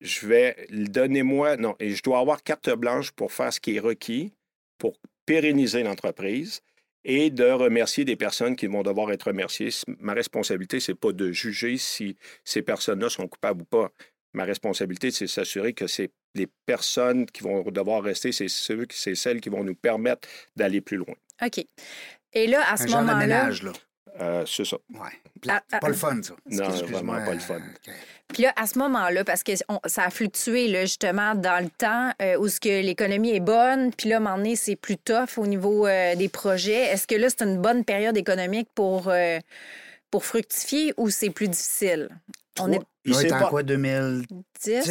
[0.00, 3.80] je vais, donnez-moi, non, et je dois avoir carte blanche pour faire ce qui est
[3.80, 4.32] requis
[4.78, 4.94] pour
[5.26, 6.60] pérenniser l'entreprise
[7.04, 9.70] et de remercier des personnes qui vont devoir être remerciées.
[9.98, 13.90] Ma responsabilité, c'est pas de juger si ces personnes-là sont coupables ou pas.
[14.34, 18.86] Ma responsabilité, c'est de s'assurer que c'est les personnes qui vont devoir rester, c'est ceux,
[18.90, 21.14] c'est celles qui vont nous permettre d'aller plus loin.
[21.42, 21.64] OK.
[22.34, 23.16] Et là, à ce moment-là.
[23.16, 23.72] ménage, là.
[24.20, 24.76] Euh, c'est ça.
[24.94, 24.98] Ouais.
[25.40, 25.62] Plate.
[25.70, 26.34] Ah, ah, pas le fun, ça.
[26.46, 27.56] Non, vraiment pas le fun.
[27.58, 27.94] OK.
[28.32, 31.70] Puis là, à ce moment-là, parce que on- ça a fluctué là, justement dans le
[31.70, 34.76] temps, euh, où ce que l'économie est bonne, puis là, à un moment donné, c'est
[34.76, 36.86] plus tough au niveau euh, des projets.
[36.92, 39.38] Est-ce que là, c'est une bonne période économique pour, euh,
[40.10, 42.08] pour fructifier ou c'est plus difficile?
[42.60, 44.24] On est Il s'est en pas- quoi, 2000?
[44.62, 44.86] 10?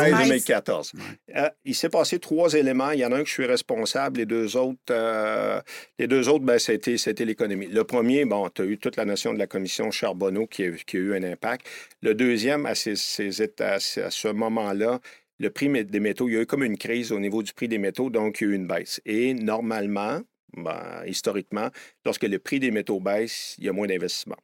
[0.00, 0.92] 2013-2014.
[1.36, 2.90] Euh, il s'est passé trois éléments.
[2.90, 4.18] Il y en a un que je suis responsable.
[4.18, 5.60] Les deux autres, euh,
[5.98, 7.66] les deux autres ben, c'était, c'était l'économie.
[7.68, 10.70] Le premier, bon, tu as eu toute la notion de la commission Charbonneau qui a,
[10.72, 11.66] qui a eu un impact.
[12.02, 15.00] Le deuxième, à, ces, ces états- à ce moment-là,
[15.38, 17.68] le prix des métaux, il y a eu comme une crise au niveau du prix
[17.68, 19.00] des métaux, donc il y a eu une baisse.
[19.06, 20.20] Et normalement,
[20.56, 21.68] ben, historiquement,
[22.04, 24.36] lorsque le prix des métaux baisse, il y a moins d'investissement.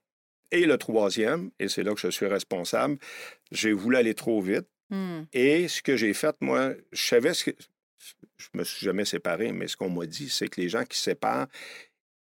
[0.50, 2.98] Et le troisième, et c'est là que je suis responsable,
[3.52, 4.66] j'ai voulu aller trop vite.
[4.90, 5.24] Hmm.
[5.34, 7.50] Et ce que j'ai fait, moi, je savais ce que.
[8.38, 10.96] Je me suis jamais séparé, mais ce qu'on m'a dit, c'est que les gens qui
[10.96, 11.48] se séparent,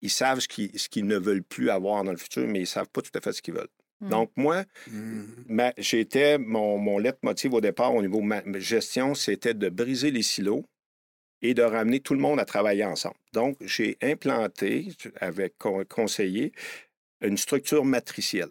[0.02, 2.62] ils savent ce qu'ils, ce qu'ils ne veulent plus avoir dans le futur, mais ils
[2.62, 3.68] ne savent pas tout à fait ce qu'ils veulent.
[4.00, 4.08] Mm.
[4.10, 5.22] Donc, moi, Mm.
[5.48, 6.36] ma- j'étais.
[6.38, 10.64] Mon, mon leitmotiv au départ, au niveau ma- gestion, c'était de briser les silos
[11.40, 13.16] et de ramener tout le monde à travailler ensemble.
[13.32, 14.88] Donc, j'ai implanté,
[15.20, 16.52] avec con- conseiller,
[17.22, 18.48] une structure matricielle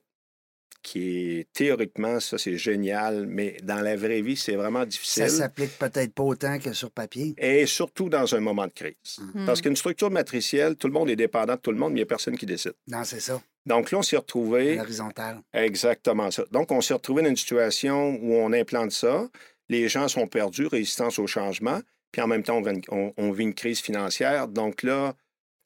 [0.82, 5.29] qui est théoriquement, ça c'est génial, mais dans la vraie vie, c'est vraiment Ça difficile.
[5.29, 7.36] s'applique peut-être pas autant que sur papier.
[7.38, 8.95] Et surtout dans un moment de crise.
[9.34, 9.45] Hmm.
[9.45, 12.03] Parce qu'une structure matricielle, tout le monde est dépendant de tout le monde, mais il
[12.03, 12.75] n'y a personne qui décide.
[12.88, 13.41] Non, c'est ça.
[13.65, 15.41] Donc là, on s'est retrouvé L'horizontale.
[15.53, 16.45] exactement ça.
[16.51, 19.27] Donc, on s'est retrouvé dans une situation où on implante ça,
[19.67, 21.82] les gens sont perdus, résistance au changement,
[22.13, 22.63] puis en même temps,
[23.17, 24.47] on vit une crise financière.
[24.47, 25.13] Donc là,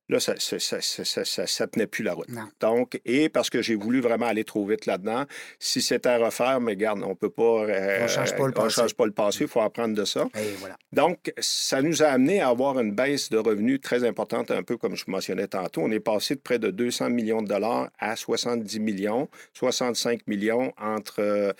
[0.09, 2.29] là ça ne ça, ça, ça, ça- tenait plus la route.
[2.29, 2.43] Non.
[2.59, 5.25] Donc, et parce que j'ai voulu vraiment aller trop vite là-dedans,
[5.59, 7.65] si c'était à refaire, mais regarde, on peut pas...
[7.65, 8.69] euh, On change pas le On passé.
[8.81, 10.27] change pas le passé, il faut apprendre de ça.
[10.35, 10.75] Et voilà.
[10.91, 14.77] Donc, ça nous a amené à avoir une baisse de revenus très importante, un peu
[14.77, 15.81] comme je mentionnais tantôt.
[15.81, 20.73] On est passé de près de 200 millions de dollars à 70 millions, 65 millions
[20.77, 21.53] entre euh,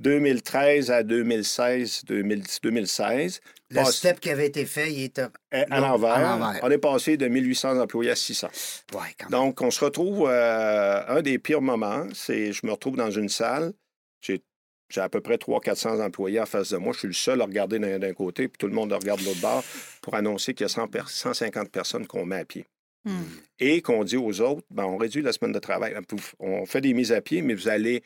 [0.00, 3.40] 2013 à 2016, 2010, 2016.
[3.70, 6.60] Le Passe- step qui avait été fait, il est à euh, à l'envers.
[6.62, 8.48] On est passé de 1800 employés à 600.
[8.92, 9.30] Ouais, quand même.
[9.30, 13.28] Donc, on se retrouve, euh, un des pires moments, c'est je me retrouve dans une
[13.28, 13.72] salle,
[14.20, 14.40] j'ai
[14.88, 16.92] j'ai à peu près 300-400 employés en face de moi.
[16.92, 19.40] Je suis le seul à regarder d'un côté, puis tout le monde regarde de l'autre
[19.40, 19.62] bord
[20.02, 22.66] pour annoncer qu'il y a 100 per- 150 personnes qu'on met à pied.
[23.04, 23.22] Hmm.
[23.60, 25.94] Et qu'on dit aux autres, ben, on réduit la semaine de travail.
[26.40, 28.02] On fait des mises à pied, mais vous allez,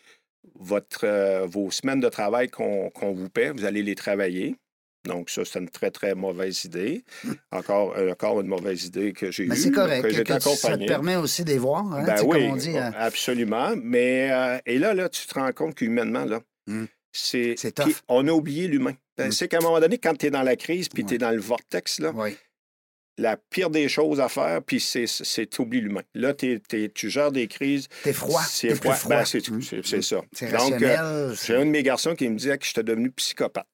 [0.59, 4.57] votre, euh, vos semaines de travail qu'on vous paie, vous allez les travailler.
[5.07, 7.05] Donc, ça, c'est une très, très mauvaise idée.
[7.53, 9.49] Encore, euh, encore une mauvaise idée que j'ai eue.
[9.49, 10.03] Mais c'est correct.
[10.03, 12.53] que j'ai que tu- ça te permet aussi de les voir, hein, Ben oui, comme
[12.53, 12.79] on dit.
[12.79, 12.91] hein.
[12.97, 13.75] absolument.
[13.83, 16.85] Mais euh, et là, là, tu te rends compte qu'humainement, là, Mm.
[17.13, 17.55] c'est.
[18.09, 18.95] On a oublié l'humain.
[19.19, 19.33] Ben, Mm.
[19.33, 21.31] C'est qu'à un moment donné, quand tu es dans la crise puis tu es dans
[21.33, 22.35] le vortex, là, Oui.
[23.19, 26.03] La pire des choses à faire, puis c'est t'oublies l'humain.
[26.15, 27.89] Là, t'es- t'es- tu gères des crises.
[28.03, 28.43] T'es froid.
[28.43, 28.95] C'est froid.
[28.95, 29.17] froid.
[29.17, 29.63] Ben, c'est Mm.
[29.63, 30.21] c'est- ça.
[30.33, 33.67] C'est Donc, euh, j'ai un de mes garçons qui me disait que j'étais devenu psychopathe.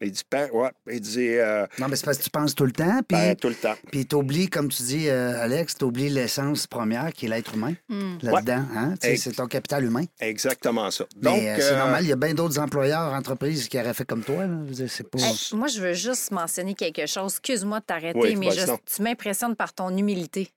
[0.00, 0.70] Il dit, ouais.
[0.90, 3.36] Il dit, euh, Non, mais c'est parce que tu penses tout le temps, puis ben,
[3.36, 3.74] tout le temps.
[3.92, 8.16] puis t'oublies, comme tu dis, euh, Alex, t'oublies l'essence première qui est l'être humain Hmm.
[8.22, 8.64] là-dedans.
[8.76, 8.94] Hein?
[9.02, 10.04] Ex- C'est ton capital humain.
[10.20, 11.04] Exactement ça.
[11.16, 13.94] Donc, mais euh, c'est euh, normal, il y a bien d'autres employeurs, entreprises qui auraient
[13.94, 14.46] fait comme toi.
[14.46, 14.58] là.
[14.64, 15.18] Je veux dire, C'est pas...
[15.20, 17.32] Hey, moi, je veux juste mentionner quelque chose.
[17.34, 20.48] Excuse-moi de t'arrêter, Oui, mais je- tu m'impressionnes par ton humilité.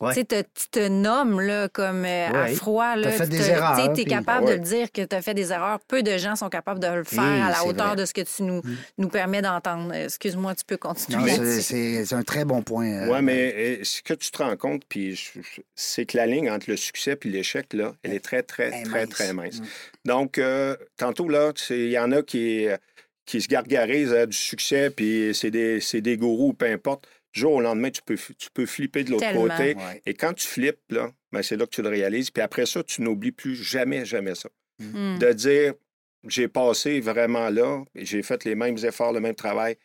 [0.00, 0.14] Ouais.
[0.14, 2.54] Tu te- tu te nommes là, comme euh, à Ouais.
[2.54, 2.96] froid.
[2.96, 4.52] Là, T'as fait tu des erreurs, Tu puis- es capable Ouais.
[4.52, 5.78] de le dire que tu as fait des erreurs.
[5.86, 7.96] Peu de gens sont capables de le faire Oui, à la hauteur vrai.
[7.96, 8.62] de ce que tu nous,
[8.96, 9.92] nous permets d'entendre.
[9.92, 11.36] Excuse-moi, tu peux continuer.
[11.36, 12.86] Non, c'est- un très bon point.
[12.86, 15.20] euh, Oui, mais euh, ce que tu te rends compte, puis
[15.74, 19.00] c'est que la ligne entre le succès et l'échec, là, elle est très, très, très,
[19.04, 19.08] mince.
[19.10, 19.60] très mince.
[19.60, 19.64] Mm.
[20.06, 22.76] Donc, euh, tantôt, là, tu il y en a qui, euh,
[23.26, 27.06] qui se gargarisent euh, du succès, puis c'est des, c'est des gourous, peu importe.
[27.32, 29.74] Du jour au lendemain, tu peux, tu peux flipper de l'autre côté.
[29.76, 30.02] Ouais.
[30.06, 32.30] Et quand tu flippes, là, ben, c'est là que tu le réalises.
[32.30, 34.48] Puis après ça, tu n'oublies plus jamais, jamais ça.
[34.80, 35.18] Hmm.
[35.18, 35.74] De dire,
[36.26, 39.76] j'ai passé vraiment là, j'ai fait les mêmes efforts, le même travail.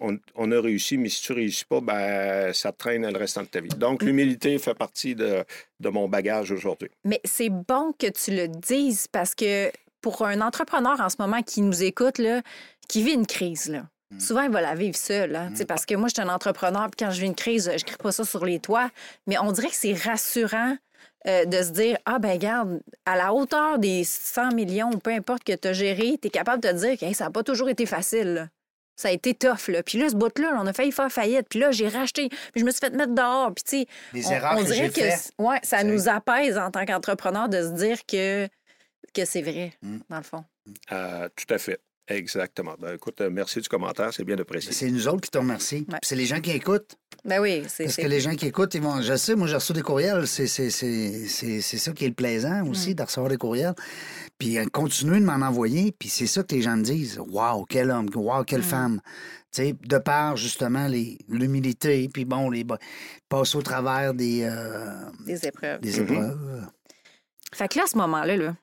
[0.00, 3.18] On, on a réussi, mais si tu ne réussis pas, ben, ça te traîne le
[3.18, 3.68] restant de ta vie.
[3.68, 4.06] Donc, Mm.
[4.06, 5.44] l'humilité fait partie de,
[5.80, 6.88] de mon bagage aujourd'hui.
[7.04, 11.42] Mais c'est bon que tu le dises parce que pour un entrepreneur en ce moment
[11.42, 12.40] qui nous écoute, là,
[12.88, 14.20] qui vit une crise, là, Mm.
[14.20, 15.34] souvent il va la vivre seul.
[15.36, 17.64] hein, sais, Parce que moi, je suis un entrepreneur, puis quand je vis une crise,
[17.70, 18.90] je ne crie pas ça sur les toits.
[19.26, 20.76] Mais on dirait que c'est rassurant
[21.26, 25.10] euh, de se dire Ah, ben regarde, à la hauteur des 100 millions, ou peu
[25.10, 27.30] importe que tu as géré, tu es capable de te dire que Hey, ça n'a
[27.30, 28.34] pas toujours été facile.
[28.34, 28.48] là.
[28.96, 29.66] Ça a été tough.
[29.68, 29.82] Là.
[29.82, 31.48] Puis là, ce bout-là, là, on a failli faire faillite.
[31.50, 32.28] Puis là, j'ai racheté.
[32.28, 33.52] Puis je me suis fait mettre dehors.
[33.52, 36.70] Puis tu sais, Les on, erreurs on que dirait que ouais, ça nous apaise en
[36.70, 38.46] tant qu'entrepreneur de se dire que,
[39.12, 39.98] que c'est vrai, Mm.
[40.08, 40.44] dans le fond.
[40.92, 41.80] Euh, tout à fait.
[42.08, 42.74] Exactement.
[42.78, 44.72] Ben, écoute, euh, merci du commentaire, c'est bien de préciser.
[44.74, 45.78] C'est nous autres qui te remercions.
[45.90, 45.98] Ouais.
[46.02, 46.96] C'est les gens qui écoutent.
[47.24, 47.84] Ben oui, c'est.
[47.84, 49.00] Parce que les gens qui écoutent, ils vont.
[49.00, 50.26] Je sais, moi, j'ai reçu des courriels.
[50.26, 52.94] C'est c'est- c'est- c'est- c'est ça qui est le plaisant aussi, Mm.
[52.94, 53.74] de recevoir des courriels.
[54.36, 55.92] Puis euh, continuez de m'en envoyer.
[55.98, 57.18] Puis c'est ça que les gens me disent.
[57.26, 58.64] Waouh, quel homme, waouh, quelle Mm.
[58.64, 59.00] femme.
[59.50, 62.66] Tu sais, de par justement les- l'humilité, puis bon, les
[63.30, 64.90] passer au travers des, euh,
[65.24, 65.80] Des épreuves.
[65.80, 66.02] des Mhm.
[66.02, 66.66] épreuves.
[67.54, 68.56] Fait que là, à ce moment-là, là,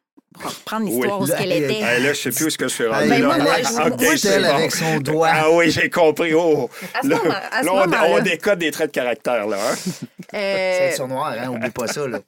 [0.44, 0.86] Oui.
[0.86, 1.74] l'histoire où qu'elle hey, était.
[1.76, 3.10] hey, Ah, là, je ne sais plus où est-ce que je suis rendu.
[3.10, 3.26] Ben, là.
[3.28, 3.44] moi, je-
[3.74, 3.86] moi,
[4.34, 4.56] elle bon.
[4.56, 5.30] avec son doigt.
[5.32, 6.34] Ah oui, j'ai compris.
[6.34, 7.74] Oh, À ce là, moment- à ce là,
[8.08, 9.58] on, on décode des traits de caractère, là.
[9.58, 9.76] hein?
[10.34, 11.50] Euh, C'est sur noir, hein?
[11.50, 12.20] Oublie pas ça, là.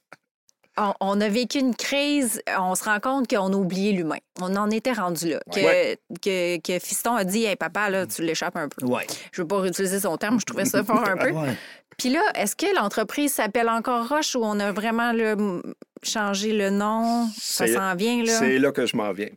[0.78, 4.18] on, on a vécu une crise, on se rend compte qu'on a oublié l'humain.
[4.42, 5.40] On en était rendu là.
[5.54, 5.98] Que, Ouais.
[6.22, 8.86] que, que Fiston a dit Hey, papa, là, tu l'échappes un peu.
[8.86, 9.08] Ouais.
[9.32, 11.30] Je veux pas réutiliser son terme, je trouvais ça fort un peu.
[11.32, 11.56] Ouais.
[11.98, 15.14] Puis là, est-ce que l'entreprise s'appelle encore Roche ou on a vraiment
[16.02, 17.28] changé le nom?
[17.40, 18.38] Ça s'en vient, là?
[18.40, 19.30] C'est là que je m'en viens.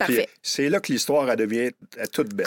[0.42, 2.46] C'est là que l'histoire elle devient euh, toute belle.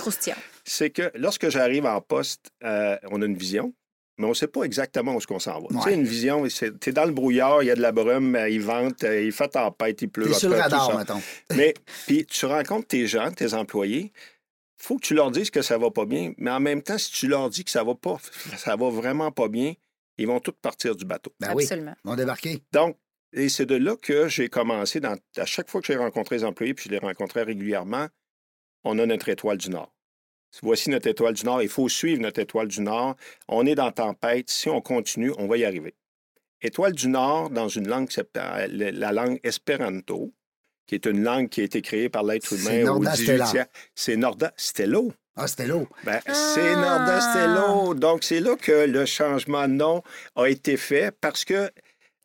[0.65, 3.73] C'est que lorsque j'arrive en poste, euh, on a une vision,
[4.17, 5.67] mais on ne sait pas exactement où est-ce qu'on s'en va.
[5.69, 8.35] Tu sais, une vision, tu es dans le brouillard, il y a de la brume,
[8.35, 10.29] euh, il vente, il fait tempête, il pleut.
[10.29, 11.21] En sur le radar, mettons.
[11.55, 11.73] Mais
[12.05, 14.11] puis tu rencontres tes gens, tes employés.
[14.77, 17.11] faut que tu leur dises que ça va pas bien, mais en même temps, si
[17.11, 18.17] tu leur dis que ça va pas,
[18.57, 19.73] ça va vraiment pas bien,
[20.19, 21.33] ils vont tous partir du bateau.
[21.39, 21.95] Ben oui, Absolument.
[22.03, 22.63] ils vont débarquer.
[22.71, 22.97] Donc,
[23.33, 26.43] et c'est de là que j'ai commencé, dans, à chaque fois que j'ai rencontré les
[26.43, 28.07] employés, puis je les rencontrais régulièrement,
[28.83, 29.93] on a notre étoile du Nord.
[30.63, 31.61] Voici notre étoile du Nord.
[31.61, 33.15] Il faut suivre notre étoile du Nord.
[33.47, 34.49] On est dans tempête.
[34.49, 35.95] Si on continue, on va y arriver.
[36.61, 40.33] Étoile du Nord, dans une langue la la langue espéranto,
[40.87, 43.45] qui est une langue qui a été créée par l'être humain au Norda Stella.
[43.45, 43.67] 18e.
[43.93, 45.13] C'est Norda Stello.
[45.39, 45.87] Ah, c'était l'eau.
[46.03, 46.33] Ben, Ah!
[46.33, 47.93] C'est Norda Stello.
[47.93, 50.03] Donc, c'est là que le changement de nom
[50.35, 51.69] a été fait parce que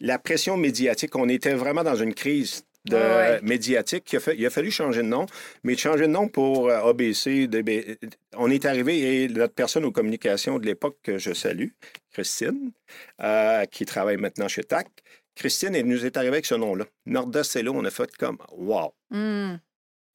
[0.00, 3.40] la pression médiatique, on était vraiment dans une crise de Ouais, ouais.
[3.42, 4.12] médiatique.
[4.12, 5.24] Il a, fa- il a fallu changer de nom,
[5.62, 7.96] mais changer de nom pour euh, ABC, DB,
[8.36, 11.68] on est arrivé et notre personne aux communications de l'époque que je salue,
[12.12, 12.72] Christine,
[13.22, 14.88] euh, qui travaille maintenant chez TAC,
[15.34, 16.84] Christine, elle nous est arrivée avec ce nom-là.
[17.06, 19.54] Norda Stello, on a fait comme Wow, Hmm.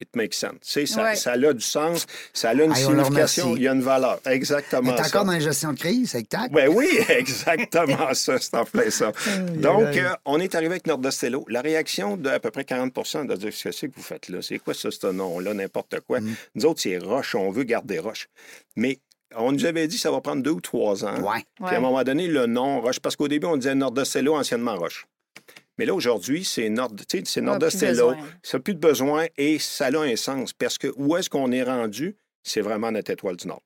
[0.00, 0.60] It makes sense.
[0.62, 1.16] Tu sais, ça, Ouais.
[1.16, 4.20] ça a du sens, ça a une signification, il y a une valeur.
[4.26, 4.94] Exactement.
[4.94, 6.52] t'es encore dans la gestion de crise avec TAC?
[6.52, 9.12] Ben oui, exactement ça, c'est en plein ça.
[9.54, 11.44] Donc, euh, on est arrivé avec Nordostello.
[11.48, 14.28] La réaction de à peu près 40 de dire ce que c'est que vous faites
[14.28, 16.20] là, c'est quoi ça, ce nom-là, n'importe quoi?
[16.20, 16.34] Mm.
[16.54, 18.28] Nous autres, c'est Roche, on veut garder Roche.
[18.76, 18.98] Mais
[19.36, 21.20] on nous avait dit que ça va prendre deux ou trois ans.
[21.20, 21.44] Ouais.
[21.56, 24.76] Puis à un moment donné, le nom Roche, parce qu'au début, on disait Nordostello, anciennement
[24.76, 25.06] Roche.
[25.80, 26.90] Mais là, aujourd'hui, c'est Nord,
[27.24, 28.12] c'est Nordostello.
[28.42, 30.52] Ça n'a plus de besoin et ça a un sens.
[30.52, 32.18] Parce que où est-ce qu'on est rendu?
[32.42, 33.62] c'est vraiment notre étoile du Nord.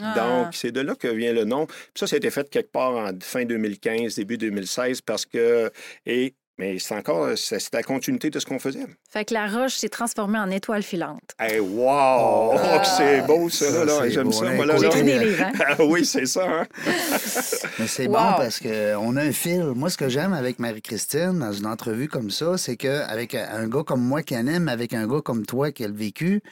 [0.00, 0.14] Ah.
[0.44, 1.66] Donc, c'est de là que vient le nom.
[1.66, 5.70] Puis ça, ça a été fait quelque part en fin 2015, début 2016, parce que.
[6.04, 7.28] Et, mais c'est encore.
[7.36, 8.86] C'est c'est la continuité de ce qu'on faisait.
[9.10, 11.22] Fait que la roche s'est transformée en étoile filante.
[11.38, 12.52] Hey, wow!
[12.56, 12.78] Ah.
[12.80, 13.92] que c'est beau, ça, Ça, là.
[14.02, 14.54] c'est J'aime beau, ça, hein?
[14.54, 14.76] moi, là.
[14.76, 15.52] J'ai des livres, hein?
[15.66, 16.66] Ah oui, c'est ça, hein?
[17.78, 18.12] Mais c'est Wow.
[18.14, 19.64] bon parce qu'on a un fil.
[19.74, 23.82] Moi, ce que j'aime avec Marie-Christine dans une entrevue comme ça, c'est qu'avec un gars
[23.84, 26.42] comme moi qui en aime, avec un gars comme toi qui a le vécu,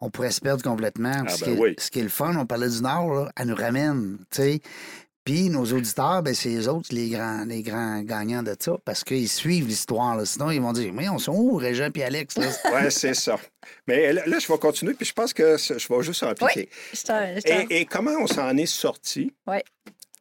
[0.00, 1.12] on pourrait se perdre complètement.
[1.26, 1.74] Ah, ce, ben qui est, oui.
[1.78, 4.60] ce qui est le fun, on parlait du Nord, là, elle nous ramène, tu sais.
[5.26, 9.02] Puis nos auditeurs, ben, c'est les autres, les grands, les grands gagnants de ça, parce
[9.04, 10.24] qu'ils suivent l'histoire.
[10.24, 12.36] Sinon, ils vont dire, mais on sont où, Régent et Alex?
[12.64, 13.36] Oui, c'est ça.
[13.88, 16.70] Mais là, là, je vais continuer, puis je pense que je vais juste en appliquer.
[17.04, 19.34] T'en- Et, et comment on s'en est sorti?
[19.48, 19.64] Ouais.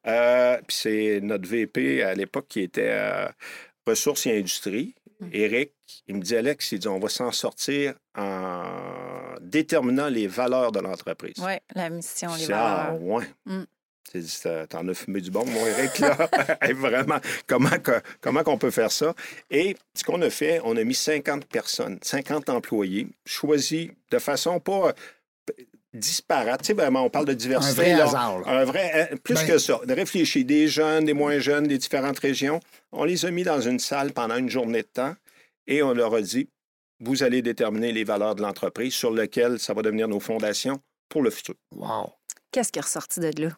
[0.07, 3.27] Euh, puis c'est notre VP à l'époque qui était euh,
[3.87, 5.29] Ressources et Industries, Mm.
[5.31, 5.71] Éric.
[6.09, 8.65] Il me dit, Alex, il dit, on va s'en sortir en
[9.39, 11.37] déterminant les valeurs de l'entreprise.
[11.39, 13.01] Ouais, la mission, les ah, valeurs.
[13.01, 13.23] ouais.
[13.45, 13.63] Mm.
[14.69, 16.29] T'en as fumé du bon, mon Eric, là.
[16.61, 19.13] Hey, Vraiment, comment, que- comment qu'on peut faire ça?
[19.51, 24.59] Et ce qu'on a fait, on a mis 50 personnes, 50 employés, choisis de façon
[24.59, 24.89] pas
[25.49, 25.63] euh,
[25.93, 26.61] disparate.
[26.61, 27.75] Tu sais, vraiment, on parle de Un diversité.
[27.81, 28.03] vrai là.
[28.05, 28.39] hasard.
[28.41, 28.47] là.
[28.59, 29.79] Un vrai, euh, plus Ben- que ça.
[29.85, 32.59] De réfléchir, des jeunes, des moins jeunes, des différentes régions.
[32.91, 35.15] On les a mis dans une salle pendant une journée de temps
[35.67, 36.47] et on leur a dit,
[37.01, 41.21] vous allez déterminer les valeurs de l'entreprise sur lesquelles ça va devenir nos fondations pour
[41.21, 41.55] le futur.
[41.75, 42.13] Wow.
[42.51, 43.49] Qu'est-ce qui est ressorti de là?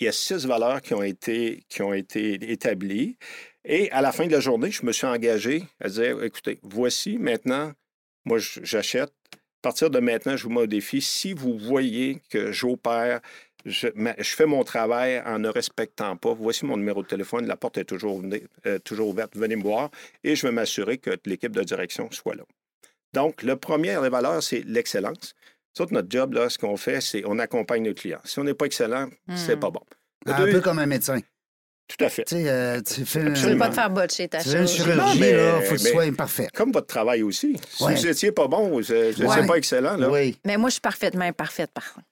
[0.00, 3.16] Il y a six valeurs qui ont été, qui ont été établies.
[3.64, 7.18] Et à la fin de la journée, je me suis engagé à dire, écoutez, voici
[7.18, 7.72] maintenant,
[8.24, 9.12] moi j'achète.
[9.32, 11.00] À partir de maintenant, je vous mets au défi.
[11.00, 13.20] Si vous voyez que j'opère,
[13.64, 17.56] je, je fais mon travail en ne respectant pas, voici mon numéro de téléphone, la
[17.56, 19.90] porte est euh, toujours ouverte, venez me voir
[20.24, 22.42] et je vais m'assurer que l'équipe de direction soit là.
[23.12, 25.34] Donc, le premier des valeurs, c'est l'excellence.
[25.76, 28.20] Nous autres, notre job, là, ce qu'on fait, c'est on accompagne nos clients.
[28.24, 29.60] Si on n'est pas excellent, c'est Hmm.
[29.60, 29.80] pas bon.
[30.26, 31.18] Un peu comme un médecin.
[31.88, 32.24] Tout à fait.
[32.24, 33.58] Tu sais, euh, tu fais, Tu veux Absolument.
[33.64, 34.76] pas te faire botcher ta tu fais une chose.
[34.76, 36.48] chirurgie, mais- là, faut que tu sois imparfait.
[36.54, 37.56] Comme votre travail aussi.
[37.68, 37.94] Si Ouais.
[37.94, 39.46] vous n'étiez pas bon, vous n'étiez Ouais.
[39.46, 39.96] pas excellent.
[39.96, 40.08] Là.
[40.08, 40.38] Oui.
[40.46, 42.06] Mais moi, je suis parfaitement imparfaite, par contre.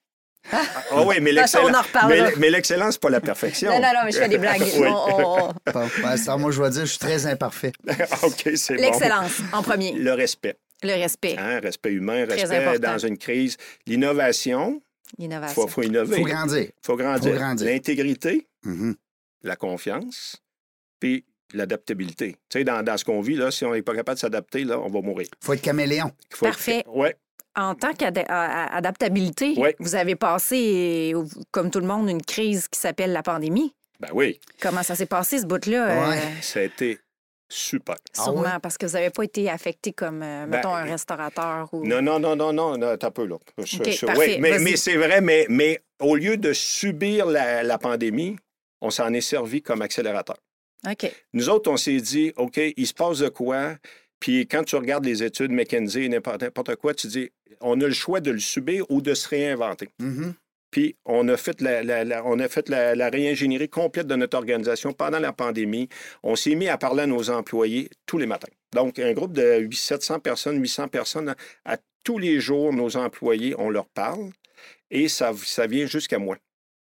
[0.51, 2.29] Ah oui, mais l'excellence, reparlera.
[2.29, 3.69] mais, mais l'excellence, c'est pas la perfection.
[3.71, 4.61] Non, non, non, mais je fais des blagues.
[4.75, 4.87] Oui.
[4.87, 7.71] On- on- on- Bon, ben, ça, moi, je dois dire, je suis très imparfait.
[8.23, 8.81] OK, c'est bon.
[8.81, 9.93] L'excellence, en premier.
[9.93, 10.57] Le respect.
[10.83, 12.91] Le respect, Hein, respect humain, Très respect important.
[12.93, 13.57] dans une crise.
[13.85, 14.81] L'innovation,
[15.19, 16.17] il faut, faut innover.
[16.17, 16.67] faut grandir.
[16.81, 17.31] faut grandir.
[17.33, 17.67] Faut grandir.
[17.67, 18.95] L'intégrité, Mhm.
[19.43, 20.37] la confiance,
[20.99, 22.37] puis l'adaptabilité.
[22.49, 24.63] Tu sais, dans, dans ce qu'on vit, là, si on n'est pas capable de s'adapter,
[24.63, 25.27] là, on va mourir.
[25.43, 26.11] faut être caméléon.
[26.31, 26.83] Il faut être- Parfait.
[26.87, 27.15] Ouais.
[27.55, 29.75] En tant qu'adaptabilité, Ouais.
[29.79, 31.13] vous avez passé,
[31.51, 33.73] comme tout le monde, une crise qui s'appelle la pandémie.
[33.99, 35.91] Ben oui, Comment ça s'est passé, ce bout-là?
[35.91, 36.21] euh, Ouais.
[36.41, 36.97] ça a été
[37.51, 37.95] super.
[38.17, 38.59] Ah sûrement, ouais?
[38.61, 41.81] parce que vous n'avez pas été affecté comme, euh, mettons, un restaurateur ou...
[41.81, 43.37] Ben, Non, non, non, non, non, non, t'as peu là.
[43.57, 47.63] Je- OK, je- parfait, oui, mais, c'est vrai, mais, mais au lieu de subir la,
[47.63, 48.37] la pandémie,
[48.81, 50.37] on s'en est servi comme accélérateur.
[50.89, 51.11] OK.
[51.33, 53.75] Nous autres, on s'est dit, OK, il se passe de quoi?
[54.19, 57.93] Puis quand tu regardes les études McKinsey, n'importe n'importe quoi, tu dis, on a le
[57.93, 59.89] choix de le subir ou de se réinventer.
[59.99, 60.33] Mhm.
[60.71, 65.89] Puis on a fait, la, réingénierie complète de notre organisation pendant la pandémie.
[66.23, 68.47] On s'est mis à parler à nos employés tous les matins.
[68.73, 73.53] Donc, un groupe de 800, 700 personnes, 800 personnes, à tous les jours, nos employés,
[73.57, 74.29] on leur parle
[74.89, 75.33] et ça
[75.67, 76.37] vient jusqu'à moi.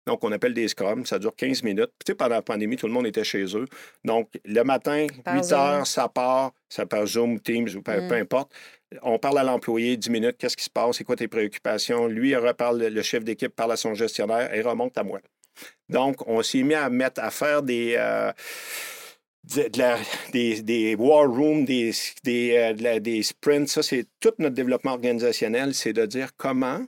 [0.07, 1.91] Donc, on appelle des scrums, ça dure 15 minutes.
[1.99, 3.67] Puis, tu sais, pendant la pandémie, tout le monde était chez eux.
[4.05, 5.59] Donc, le matin, Par 8 Zoom.
[5.59, 8.09] heures, ça part, ça part Zoom, Teams ou peu, Mm.
[8.09, 8.53] peu importe.
[9.03, 12.07] On parle à l'employé 10 minutes, qu'est-ce qui se passe, c'est quoi tes préoccupations?
[12.07, 15.21] Lui, il reparle, le chef d'équipe parle à son gestionnaire et remonte à moi.
[15.89, 17.95] Donc, on s'est mis à mettre à faire des.
[17.99, 18.33] euh,
[19.55, 19.99] de- de la-
[20.33, 21.93] des, des war rooms, des,
[22.25, 26.31] des, euh, de la- des sprints, ça, c'est tout notre développement organisationnel, c'est de dire
[26.37, 26.81] comment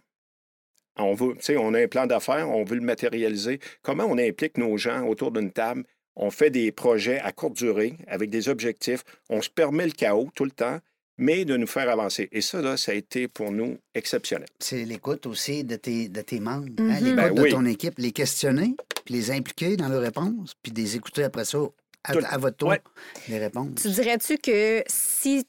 [0.99, 4.19] on veut, tu sais, on a un plan d'affaires, on veut le matérialiser, comment on
[4.19, 5.85] implique nos gens autour d'une table,
[6.17, 10.29] on fait des projets à courte durée avec des objectifs, on se permet le chaos
[10.35, 10.79] tout le temps,
[11.17, 12.29] mais de nous faire avancer.
[12.33, 14.49] Et ça, là, ça a été pour nous exceptionnel.
[14.61, 17.51] C'est l'écoute aussi de tes, de tes membres, hein, l'écoute Ben de oui.
[17.51, 21.59] ton équipe, les questionner, puis les impliquer dans leurs réponses, puis les écouter après ça
[22.05, 22.81] à, votre tour, Ouais.
[23.29, 23.71] les réponses.
[23.83, 25.45] Tu dirais-tu que si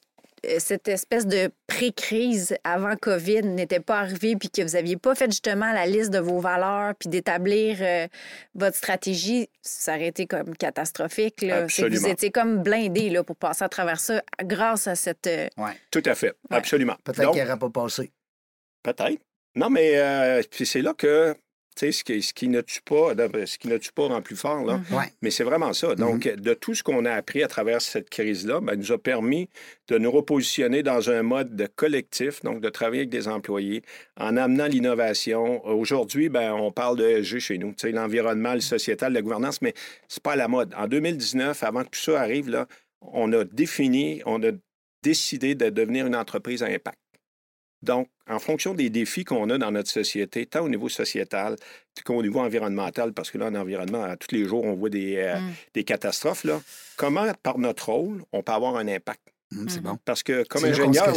[0.60, 5.26] cette espèce de pré-crise avant COVID n'était pas arrivée puis que vous n'aviez pas fait
[5.32, 8.08] justement la liste de vos valeurs puis d'établir euh,
[8.56, 11.42] votre stratégie, ça aurait été comme catastrophique.
[11.42, 11.68] Là.
[11.70, 12.08] C'est que vous Absolument.
[12.14, 15.28] étiez comme blindé là, pour passer à travers ça grâce à cette...
[15.28, 15.72] euh, Ouais.
[15.92, 16.96] Tout à fait, absolument.
[17.04, 18.12] Peut-être qu'il n'aurait pas passé.
[18.84, 19.20] Peut-être.
[19.56, 21.36] Non, mais euh, puis c'est là que,
[21.80, 23.14] ce qui, ce qui ne tue pas,
[23.46, 24.82] ce qui ne tue pas rend plus fort, là.
[24.92, 25.06] Ouais.
[25.22, 25.96] Mais c'est vraiment ça.
[25.96, 29.50] Donc, de tout ce qu'on a appris à travers cette crise-là, ben, nous a permis
[29.88, 33.82] de nous repositionner dans un mode de collectif, donc de travailler avec des employés,
[34.20, 35.66] en amenant l'innovation.
[35.66, 39.74] Aujourd'hui, ben, on parle de ESG chez nous, l'environnement, le sociétal, la gouvernance, mais
[40.08, 40.74] c'est pas à la mode.
[40.76, 42.68] En 2019, avant que tout ça arrive, là,
[43.02, 44.52] on a défini, on a
[45.02, 46.98] décidé de devenir une entreprise à impact.
[47.82, 51.56] Donc, en fonction des défis qu'on a dans notre société, tant au niveau sociétal
[52.06, 55.18] qu'au niveau environnemental, parce que là, en environnement, à tous les jours, on voit des,
[55.18, 55.54] euh, Mm.
[55.74, 56.62] des catastrophes, là,
[56.98, 59.22] comment, par notre rôle, on peut avoir un impact?
[59.52, 59.98] Hum, c'est bon.
[60.06, 61.14] Parce que comme ingénieur,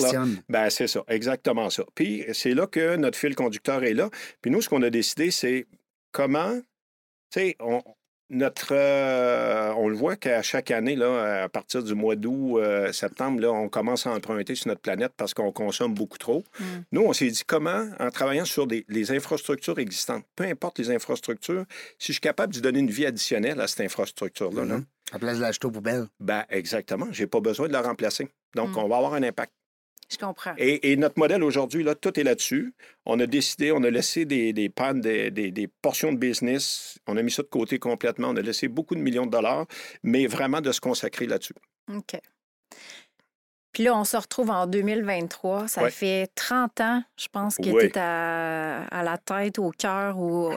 [0.48, 1.84] ben, c'est ça, exactement ça.
[1.94, 4.08] Puis c'est là que notre fil conducteur est là.
[4.40, 5.66] Puis nous, ce qu'on a décidé, c'est
[6.12, 6.58] comment,
[7.30, 7.82] tu sais, on,
[8.32, 12.90] notre, euh, on le voit qu'à chaque année, là, à partir du mois d'août, euh,
[12.92, 16.42] septembre, là, on commence à emprunter sur notre planète parce qu'on consomme beaucoup trop.
[16.58, 16.64] Mm.
[16.92, 20.90] Nous, on s'est dit comment, en travaillant sur des, les infrastructures existantes, peu importe les
[20.90, 21.64] infrastructures,
[21.98, 24.84] si je suis capable de donner une vie additionnelle à cette infrastructure-là, là, Mhm.
[25.10, 26.06] À la place de l'acheter aux poubelles.
[26.20, 28.28] ben exactement, j'ai pas besoin de la remplacer.
[28.56, 28.78] Donc, Mm.
[28.78, 29.52] on va avoir un impact.
[30.12, 30.52] Je comprends.
[30.58, 32.74] Et, et notre modèle aujourd'hui, là, tout est là-dessus.
[33.06, 36.98] On a décidé, on a laissé des, des pannes, des, des- des portions de business.
[37.06, 38.28] On a mis ça de côté complètement.
[38.28, 39.66] On a laissé beaucoup de millions de dollars,
[40.02, 41.54] mais vraiment de se consacrer là-dessus.
[41.90, 42.20] OK.
[43.72, 45.66] Puis là, on se retrouve en 2023.
[45.68, 45.90] Ça Ouais.
[45.90, 47.88] fait 30 ans, je pense, que Oui.
[47.90, 50.52] tu es à, à la tête, au cœur ou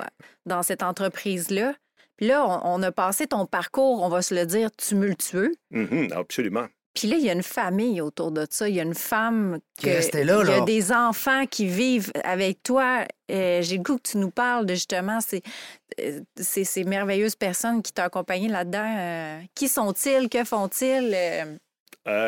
[0.45, 1.73] dans cette entreprise-là.
[2.17, 5.53] Puis là, on, on a passé ton parcours, on va se le dire, tumultueux.
[5.71, 6.67] Mhm, absolument.
[6.95, 8.69] Puis là, il y a une famille autour de ça.
[8.69, 11.65] Il y a une femme Qui est restée là, Il y a des enfants qui
[11.67, 13.05] vivent avec toi.
[13.29, 15.41] Euh, J'ai le goût que tu nous parles de justement ces,
[15.99, 18.95] euh, ces, ces merveilleuses personnes qui t'ont accompagné là-dedans.
[18.97, 20.29] Euh, qui sont-ils?
[20.29, 21.59] Que font-ils?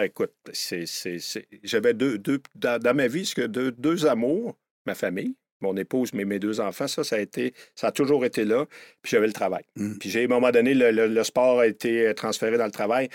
[0.03, 4.05] Écoute, c'est, c'est- c'est- j'avais deux, deux dans, dans ma vie, ce que deux, deux
[4.07, 7.91] amours, ma famille, mon épouse, mais mes deux enfants, ça, ça a été, ça a
[7.91, 8.65] toujours été là.
[9.01, 9.63] Puis j'avais le travail.
[9.75, 9.93] Mm.
[9.97, 12.71] Puis j'ai, à un moment donné, le, le- le sport a été transféré dans le
[12.71, 13.09] travail.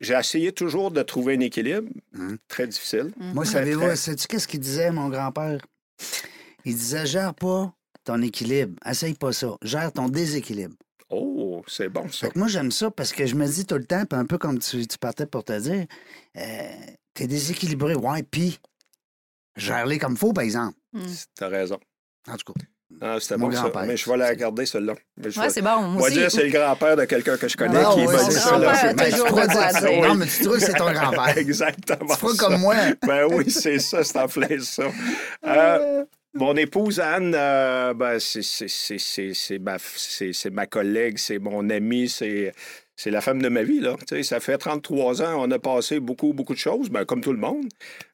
[0.00, 1.88] J'ai essayé toujours de trouver un équilibre.
[2.12, 2.34] Mm.
[2.48, 3.12] Très difficile.
[3.16, 3.96] Moi, Très, savez-vous, très.
[3.96, 5.60] sais-tu qu'est-ce qu'il disait, mon grand-père?
[6.64, 7.72] Il disait, gère pas
[8.04, 8.74] ton équilibre.
[8.84, 9.56] Essaye pas ça.
[9.62, 10.74] Gère ton déséquilibre.
[11.10, 12.26] Oh, c'est bon ça.
[12.26, 14.26] Fait que moi, j'aime ça parce que je me dis tout le temps, puis un
[14.26, 15.86] peu comme tu, tu partais pour te dire,
[16.36, 16.70] euh,
[17.14, 17.94] t'es déséquilibré.
[17.94, 18.58] Ouais, puis
[19.56, 20.76] gère-les comme faut, par exemple.
[21.36, 21.78] T'as raison.
[22.28, 22.60] En tout cas.
[23.02, 23.62] Ah, c'était Mon bon ça.
[23.62, 23.84] grand-père.
[23.86, 24.94] Mais je vais la garder, celle-là.
[25.18, 25.70] Mais je Ouais, vais- c'est bon.
[25.76, 28.18] on Moi dire c'est le grand-père de quelqu'un que je connais Ah qui ouais, m'a
[28.18, 28.40] c'est dit ça.
[28.40, 28.58] ça.
[28.58, 28.72] là.
[28.72, 29.88] Grand-père a tu toujours pourrais de quoi dire ça?
[29.88, 30.02] dire.
[30.08, 31.28] Non, mais tu trouves que c'est ton grand-père.
[31.38, 32.14] Exactement.
[32.16, 32.44] Tu ça.
[32.46, 32.74] comme moi?
[33.06, 34.84] Ben oui, c'est ça, c'est en plein ça.
[35.46, 40.66] Euh, mon épouse Anne, euh, ben, c'est- c'est- c'est c'est- c'est ma, c'est- c'est ma
[40.66, 42.54] collègue, c'est mon amie, c'est
[43.00, 43.78] c'est la femme de ma vie.
[43.78, 43.94] Là.
[44.06, 47.20] Tu sais, ça fait 33 ans, on a passé beaucoup, beaucoup de choses, ben, comme
[47.20, 47.66] tout le monde.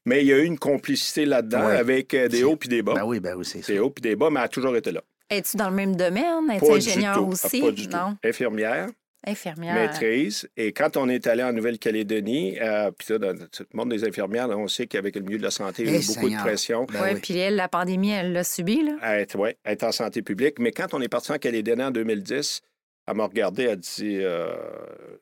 [0.05, 1.76] Mais il y a eu une complicité là-dedans Ouais.
[1.78, 2.93] avec euh, des hauts puis des bas.
[2.95, 3.72] Ben oui, ben oui, c'est ça.
[3.72, 5.01] Des hauts puis des bas, mais elle a toujours été là.
[5.30, 6.51] Es-tu dans le même domaine?
[6.53, 7.24] Es-tu Pas du ingénieur tout.
[7.28, 7.61] aussi?
[7.62, 7.97] Pas du tout.
[8.22, 8.89] Infirmière,
[9.26, 9.74] Infirmière.
[9.74, 10.47] maîtrise.
[10.59, 14.05] Et quand on est allé en Nouvelle-Calédonie, euh, puis là, dans tout le monde des
[14.05, 16.07] infirmières, là, on sait qu'avec le milieu de la santé, il y a eu Eh,
[16.07, 16.43] beaucoup Seigneur.
[16.43, 16.87] de pression.
[16.93, 17.20] Ben oui, oui.
[17.22, 18.93] puis elle, la pandémie, elle l'a subi, là.
[19.01, 20.59] à être, ouais, à être en santé publique.
[20.59, 22.61] Mais quand on est parti en Calédonie en 2010,
[23.07, 24.55] elle m'a regardé, elle dit euh,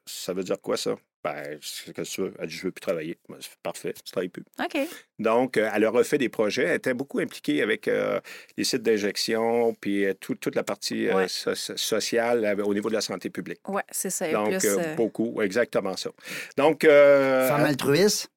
[0.07, 0.95] Ça veut dire quoi ça?
[1.25, 3.17] Ben, qu'est-ce que tu veux Elle dit Je veux plus travailler.
[3.29, 4.43] Ben, c'est parfait, je travaille plus.
[4.61, 4.77] OK.
[5.21, 6.65] Donc, euh, elle a refait des projets.
[6.65, 8.21] Elle était beaucoup impliquée avec euh,
[8.57, 11.29] les sites d'injection, puis tout- toute la partie Ouais.
[11.29, 13.61] so- so- sociale euh, au niveau de la santé publique.
[13.69, 14.29] Ouais, c'est ça.
[14.29, 16.11] Et Donc, plus, beaucoup, exactement ça.
[16.57, 18.29] Donc, euh, Femme altruiste?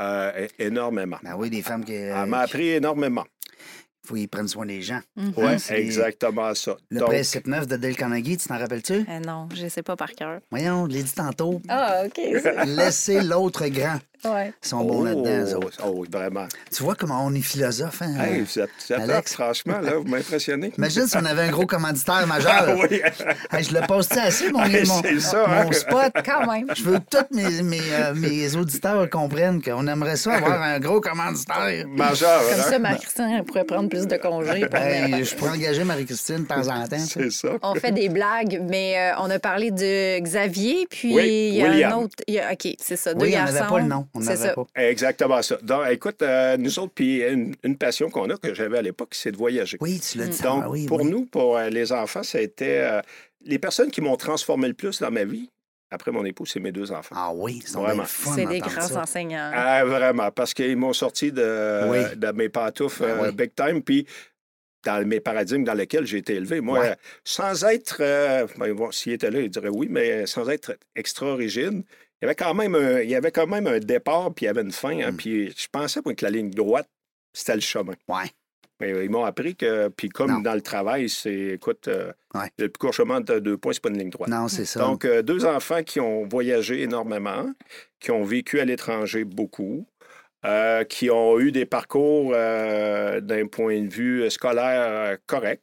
[0.00, 1.18] euh, énormément.
[1.22, 1.94] Ben oui, des femmes qui.
[1.94, 3.24] Elle m'a appris énormément.
[4.04, 5.00] Il faut qu'ils prennent soin des gens.
[5.16, 5.32] mhm.
[5.38, 6.76] Oui, c'est- exactement ça.
[6.90, 8.92] Le Donc, principe neuf de Dale Carnegie, tu t'en rappelles-tu?
[9.08, 10.40] Euh, non, je ne sais pas par cœur.
[10.50, 11.62] Voyons, je l'ai dit tantôt.
[11.68, 12.20] Ah, OK.
[12.66, 13.98] Laissez l'autre grand.
[14.24, 14.52] Ouais.
[14.62, 15.78] Ils sont bons là-dedans, eux oh, autres.
[15.84, 16.46] oh, vraiment.
[16.74, 18.14] Tu vois comment on est philosophe, hein?
[18.20, 19.34] Hey, vous êtes, vous êtes Alex?
[19.34, 20.72] franchement, là, vous m'impressionnez.
[20.78, 22.52] Imagine si on avait un gros commanditaire majeur.
[22.68, 23.00] Ah oui,
[23.50, 25.72] Hey, je le poste assez, mon, Hey, mon, c'est ça, mon hein?
[25.72, 26.12] spot?
[26.24, 26.66] Quand même.
[26.74, 30.78] Je veux que tous mes, mes, euh, mes auditeurs comprennent qu'on aimerait ça avoir un
[30.80, 31.86] gros commanditaire.
[31.88, 32.40] majeur.
[32.50, 32.62] Comme hein?
[32.70, 34.66] ça, Marie-Christine pourrait prendre plus de congés.
[34.66, 35.24] pour Hey, venir.
[35.24, 36.98] je pourrais engager Marie-Christine de temps en temps.
[36.98, 37.48] C'est ça.
[37.62, 41.62] On fait des blagues, mais euh, on a parlé de Xavier, puis Oui, il y
[41.64, 41.92] a William.
[41.92, 42.14] un autre.
[42.26, 43.14] il y a- OK, c'est ça.
[43.14, 43.54] Deux Oui, on garçons.
[43.54, 44.06] n'avait pas le nom.
[44.14, 44.54] On C'est n'avait ça.
[44.54, 44.66] pas.
[44.76, 45.56] Exactement ça.
[45.62, 49.14] Donc, écoute, euh, nous autres, puis une, une passion qu'on a, que j'avais à l'époque,
[49.14, 49.76] c'est de voyager.
[49.80, 50.40] Oui, tu l'as dit.
[50.42, 51.10] Donc, Ah oui, pour oui.
[51.10, 52.78] nous, pour euh, les enfants, ça a été...
[52.80, 53.00] euh,
[53.44, 55.50] les personnes qui m'ont transformé le plus dans ma vie,
[55.90, 57.14] après mon époux, c'est mes deux enfants.
[57.18, 58.04] Ah oui, c'est Vraiment.
[58.06, 59.02] C'est des grands ça.
[59.02, 59.50] enseignants.
[59.54, 61.98] Ah, vraiment, parce qu'ils m'ont sorti de, Oui.
[62.16, 63.34] de mes pantoufles Ben euh, oui.
[63.34, 64.06] big time, puis
[64.84, 66.60] dans mes paradigmes dans lesquels j'ai été élevé.
[66.60, 66.96] Moi, Ouais.
[67.24, 71.34] sans être, euh, ben, bon, s'il était là, il dirait oui, mais sans être extra
[71.36, 71.82] rigide,
[72.24, 74.46] il y avait quand même un, il y avait quand même un départ, puis il
[74.46, 74.98] y avait une fin.
[75.00, 75.16] hein, Mm.
[75.16, 76.88] puis je pensais moi, que la ligne droite,
[77.32, 77.94] c'était le chemin.
[78.08, 78.24] Ouais.
[78.80, 80.40] Mais ils m'ont appris que, puis comme Non.
[80.40, 82.50] dans le travail, c'est, écoute, euh, Ouais.
[82.58, 84.28] le plus court chemin de deux points, c'est pas une ligne droite.
[84.30, 84.80] Non, c'est ça.
[84.80, 87.52] Donc, euh, deux enfants qui ont voyagé énormément,
[88.00, 89.86] qui ont vécu à l'étranger beaucoup,
[90.44, 95.62] euh, qui ont eu des parcours euh, d'un point de vue scolaire euh, correct.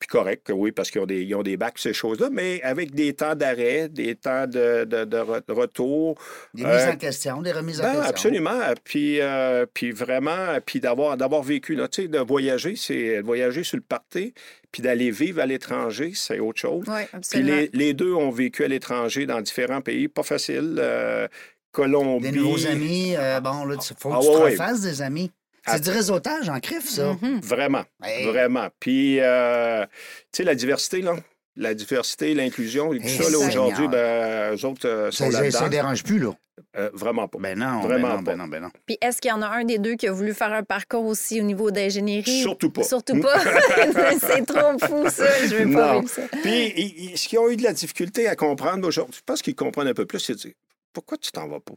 [0.00, 2.94] Puis correct, oui, parce qu'ils ont des, ils ont des bacs, ces choses-là, mais avec
[2.94, 6.16] des temps d'arrêt, des temps de, de- de re- de retour.
[6.54, 8.08] des euh, mises en question, des remises en Ben, question.
[8.10, 8.60] absolument.
[8.84, 13.26] Puis, euh, puis vraiment, puis d'avoir, d'avoir vécu, là, tu sais, de voyager, c'est de
[13.26, 14.34] voyager sur le party,
[14.70, 16.84] puis d'aller vivre à l'étranger, c'est autre chose.
[16.86, 17.56] Oui, Puis absolument.
[17.56, 20.76] les, les deux ont vécu à l'étranger dans différents pays, pas facile.
[20.78, 21.26] euh,
[21.70, 22.30] Colombie.
[22.30, 24.50] Des nouveaux amis, euh, bon, là, il faut que Ah, tu ouais, te ouais.
[24.52, 25.30] refasses des amis.
[25.68, 25.72] Ah.
[25.76, 27.16] C'est du réseautage en crif, ça.
[27.20, 27.40] Mhm.
[27.42, 28.26] Vraiment, Hey.
[28.26, 28.68] vraiment.
[28.80, 29.84] Puis, euh,
[30.32, 31.16] tu sais, la diversité, là.
[31.56, 35.32] La diversité, l'inclusion, et tout Hey, ça, là, aujourd'hui, ben, eux autres euh, sont Ça,
[35.32, 35.68] ça, ça là-dedans.
[35.68, 36.30] dérange plus, là.
[36.76, 37.38] Euh, vraiment pas.
[37.40, 38.30] Ben non, Vraiment ben non, pas.
[38.32, 38.68] ben non, ben non.
[38.86, 41.04] Puis est-ce qu'il y en a un des deux qui a voulu faire un parcours
[41.06, 42.42] aussi au niveau d'ingénierie?
[42.42, 42.82] Surtout pas.
[42.84, 43.38] Surtout pas.
[44.20, 45.46] c'est trop fou, ça.
[45.46, 46.22] Je veux pas vivre ça.
[46.42, 49.42] Puis, ils- ils- ce qu'ils ont eu de la difficulté à comprendre aujourd'hui, je pense
[49.42, 50.52] qu'ils comprennent un peu plus, c'est de dire,
[50.92, 51.74] pourquoi tu t'en vas pas?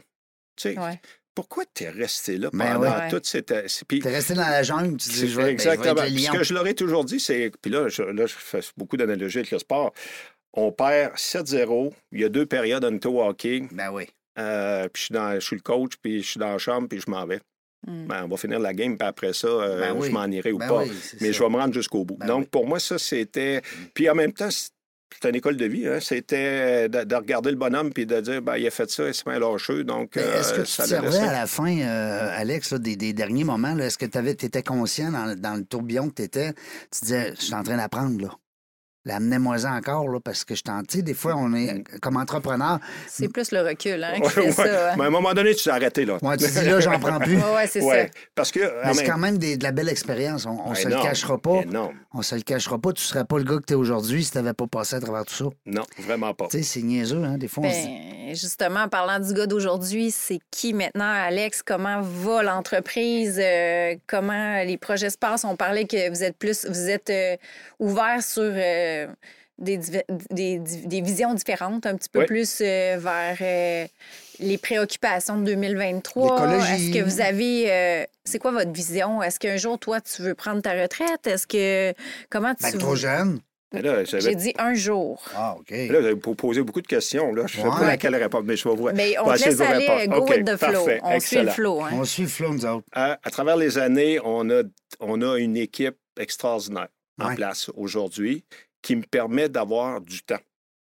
[0.56, 1.00] Tu sais, Ouais.
[1.34, 3.10] Pourquoi tu es resté là Ben pendant ouais.
[3.10, 3.54] toute cette...
[3.88, 6.02] Puis, T'es resté dans la jungle, tu dis, je vais, ben, je exactement.
[6.06, 7.52] Ce que je leur ai toujours dit, c'est...
[7.62, 9.94] Puis là je, là, je fais beaucoup d'analogies avec le sport.
[10.54, 11.94] On perd 7-0.
[12.12, 13.64] Il y a deux périodes en au hockey.
[13.72, 14.08] Ben oui.
[14.40, 16.88] Euh, puis je suis, dans, je suis le coach, puis je suis dans la chambre,
[16.88, 17.40] puis je m'en vais.
[17.88, 18.08] Mm.
[18.08, 20.08] Ben, on va finir la game, puis après ça, euh, Ben oui.
[20.08, 20.84] je m'en irai ou Ben pas.
[20.84, 21.34] oui, Mais ça.
[21.34, 22.18] je vais me rendre jusqu'au bout.
[22.26, 22.50] Donc, oui.
[22.52, 23.62] pour moi, ça, c'était.
[23.94, 24.50] Puis en même temps,
[25.22, 25.88] c'est une école de vie.
[25.88, 26.00] Hein?
[26.00, 29.14] C'était de, de regarder le bonhomme puis de dire, ben, il a fait ça, il
[29.14, 29.84] s'est bien lâcheux.
[29.84, 33.14] Donc, Est-ce que euh, tu ça servais à la fin, euh, Alex, là, des, des
[33.14, 33.78] derniers moments?
[33.78, 36.54] Est-ce que tu étais conscient dans, le- dans le tourbillon que tu étais?
[36.54, 38.30] Tu disais, je suis en train d'apprendre, là.
[39.06, 40.82] L'amenez-moi-en encore, là, parce que je t'en.
[40.84, 42.80] Tu sais, des fois, on est comme entrepreneur.
[43.08, 44.52] C'est plus le recul hein, qui Ouais, fait ouais.
[44.52, 44.92] ça.
[44.92, 44.96] hein.
[44.98, 46.18] Mais à un moment donné, tu t'es arrêté, là.
[46.22, 47.38] Moi, tu dis, là, j'en prends plus.
[47.38, 48.12] Ouais, c'est Ouais.
[48.14, 48.20] ça.
[48.36, 48.60] Parce que.
[48.60, 50.46] Mais en c'est quand même des- de la belle expérience.
[50.46, 51.62] On, on se le cachera pas.
[51.62, 51.96] énorme.
[52.14, 52.94] On se le cachera pas.
[52.94, 55.00] Tu serais pas le gars que tu es aujourd'hui si tu n'avais pas passé à
[55.00, 55.46] travers tout ça.
[55.66, 56.48] Non, vraiment pas.
[56.52, 57.38] Tu sais, c'est niaiseux, hein?
[57.40, 57.88] Des fois, on se dit.
[58.28, 61.64] Ben, justement, en parlant du gars d'aujourd'hui, c'est qui maintenant, Alex?
[61.64, 63.40] Comment va l'entreprise?
[63.44, 65.44] Euh, comment les projets se passent?
[65.44, 67.36] On parlait que vous êtes plus, vous êtes euh,
[67.80, 68.90] ouvert sur euh,
[69.58, 72.26] des, div- des, des visions différentes, un petit peu Oui.
[72.26, 73.86] plus euh, vers euh,
[74.40, 76.32] les préoccupations de 2023.
[76.48, 76.74] L'écologie.
[76.90, 79.22] Est-ce que vous avez, euh, c'est quoi votre vision?
[79.22, 81.28] Est-ce qu'un jour, toi, tu veux prendre ta retraite?
[81.28, 81.94] Est-ce que,
[82.30, 82.64] comment tu...
[82.64, 83.40] Ben, trop jeune.
[84.20, 85.24] J'ai dit un jour.
[85.34, 85.70] Ah, OK.
[85.70, 87.34] là, vous avez posé beaucoup de questions.
[87.34, 87.46] Là.
[87.48, 87.80] Je ne sais Ouais.
[87.80, 90.20] pas laquelle répondre, mais je vais vous Mais on laisse vous aller, répondre.
[90.20, 90.72] go OK, with the flow.
[90.86, 91.52] parfait, On suit le excellent.
[91.54, 91.82] flow.
[91.84, 91.90] Hein?
[91.94, 92.86] On suit le flow, nous autres.
[92.92, 94.64] À, à travers les années, on a,
[95.00, 96.90] on a une équipe extraordinaire
[97.22, 98.44] en place aujourd'hui
[98.82, 100.40] qui me permet d'avoir du temps.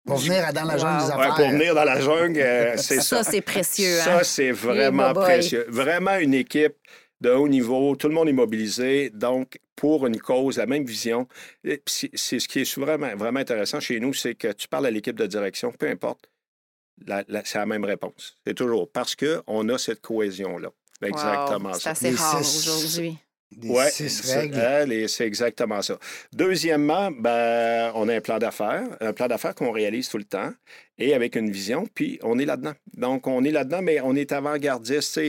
[0.06, 1.06] Pour venir dans la jungle Wow.
[1.06, 1.34] des Ouais, affaires.
[1.36, 3.22] pour venir dans la jungle, euh, c'est ça.
[3.22, 3.96] Ça, c'est précieux.
[3.98, 4.20] Ça, hein?
[4.24, 5.64] c'est vraiment précieux.
[5.68, 6.74] Vraiment une équipe
[7.20, 11.28] de haut niveau, tout le monde est mobilisé, donc pour une cause, la même vision.
[11.86, 15.14] C'est ce qui est vraiment, vraiment intéressant chez nous, c'est que tu parles à l'équipe
[15.16, 16.28] de direction, peu importe,
[17.44, 18.36] c'est la même réponse.
[18.44, 20.70] C'est toujours parce qu'on a cette cohésion-là.
[21.00, 21.90] Exactement Wow, C'est ça.
[21.90, 23.18] assez rare aujourd'hui.
[23.56, 24.58] Des Ouais, six c'est- règles.
[24.58, 25.98] hein, c'est exactement ça.
[26.32, 30.52] Deuxièmement, ben, on a un plan d'affaires, un plan d'affaires qu'on réalise tout le temps
[30.98, 32.74] et avec une vision, puis on est là-dedans.
[32.94, 35.20] Donc, on est là-dedans, mais on est avant-gardiste.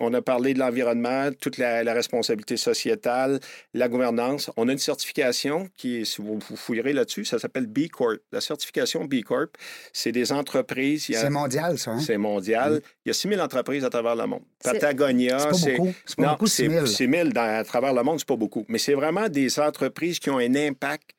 [0.00, 3.40] On a parlé de l'environnement, toute la, la responsabilité sociétale,
[3.74, 4.48] la gouvernance.
[4.56, 8.18] On a une certification qui, si vous, vous fouillerez là-dessus, ça s'appelle B Corp.
[8.30, 9.50] La certification B Corp,
[9.92, 11.06] c'est des entreprises.
[11.12, 11.90] C'est mondial, ça.
[11.92, 12.00] Hein?
[12.00, 12.80] c'est mondial.
[13.04, 14.42] Il y a 6 000 entreprises à travers le monde.
[14.62, 15.94] Patagonia, C'est pas beaucoup.
[16.06, 16.86] C'est pas beaucoup, 6 000.
[16.86, 18.64] c'est 6 000 dans- à travers le monde, c'est pas beaucoup.
[18.68, 21.10] Mais c'est vraiment des entreprises qui ont un impact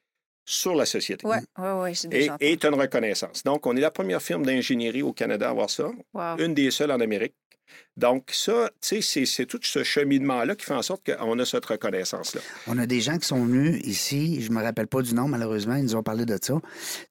[0.50, 1.28] sur la société.
[1.28, 3.44] Oui, oui, oui, Et et as une reconnaissance.
[3.44, 6.38] Donc, on est la première firme d'ingénierie au Canada à avoir ça, Wow.
[6.40, 7.36] une des seules en Amérique.
[7.98, 11.66] Donc, ça, tu sais, c'est- tout ce cheminement-là qui fait en sorte qu'on a cette
[11.66, 12.40] reconnaissance-là.
[12.68, 15.76] On a des gens qui sont venus ici, je me rappelle pas du nom malheureusement,
[15.76, 16.54] ils nous ont parlé de ça.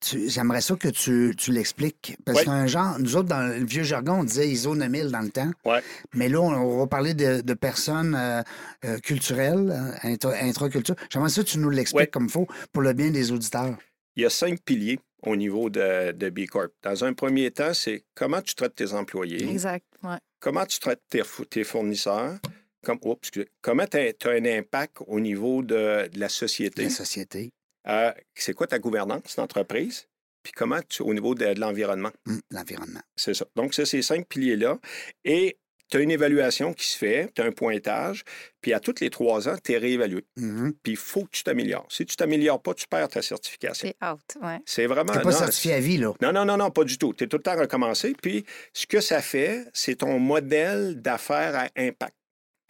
[0.01, 2.17] Tu- J'aimerais ça que tu, tu l'expliques.
[2.25, 2.45] Parce Ouais.
[2.47, 5.51] qu'un genre, nous autres, dans le vieux jargon, on disait ISO 9000 dans le temps.
[5.67, 5.83] Ouais.
[6.15, 8.43] Mais là, on, on va parler de, de personnes euh,
[8.87, 10.95] euh, culturelles, euh, intra- intraculture.
[11.11, 12.07] J'aimerais ça que tu nous l'expliques Ouais.
[12.07, 13.77] comme il faut pour le bien des auditeurs.
[14.17, 16.71] Il y a cinq piliers au niveau de, de B Corp.
[16.83, 19.49] Dans un premier temps, c'est comment tu traites tes employés.
[19.51, 19.85] Exact.
[20.03, 20.17] Ouais.
[20.41, 22.39] Comment tu traites tes, fou- tes fournisseurs,
[22.83, 27.51] comme, excusez, comment tu as, un impact au niveau de, de la société, La société,
[27.87, 30.07] Euh, c'est quoi ta gouvernance d'entreprise,
[30.43, 32.13] puis comment tu, au niveau de, de l'environnement?
[32.27, 33.03] hum, l'environnement.
[33.17, 33.47] C'est ça.
[33.57, 34.79] Donc, c'est ces cinq piliers-là.
[35.25, 35.59] Et
[35.91, 38.25] tu as une évaluation qui se fait, tu as un pointage,
[38.61, 40.25] puis à tous les trois ans, tu es réévalué.
[40.37, 40.75] Mhm.
[40.83, 41.87] Puis il faut que tu t'améliores.
[41.89, 43.89] Si tu t'améliores pas, tu perds ta certification.
[43.89, 44.21] C'est out.
[44.43, 44.59] Ouais.
[44.67, 45.13] C'est vraiment...
[45.13, 46.13] T'es pas non, certifié à vie, là.
[46.21, 47.15] non, non, non, non, pas du tout.
[47.15, 48.15] Tu es tout le temps recommencé.
[48.21, 52.15] Puis, ce que ça fait, c'est ton modèle d'affaires à impact.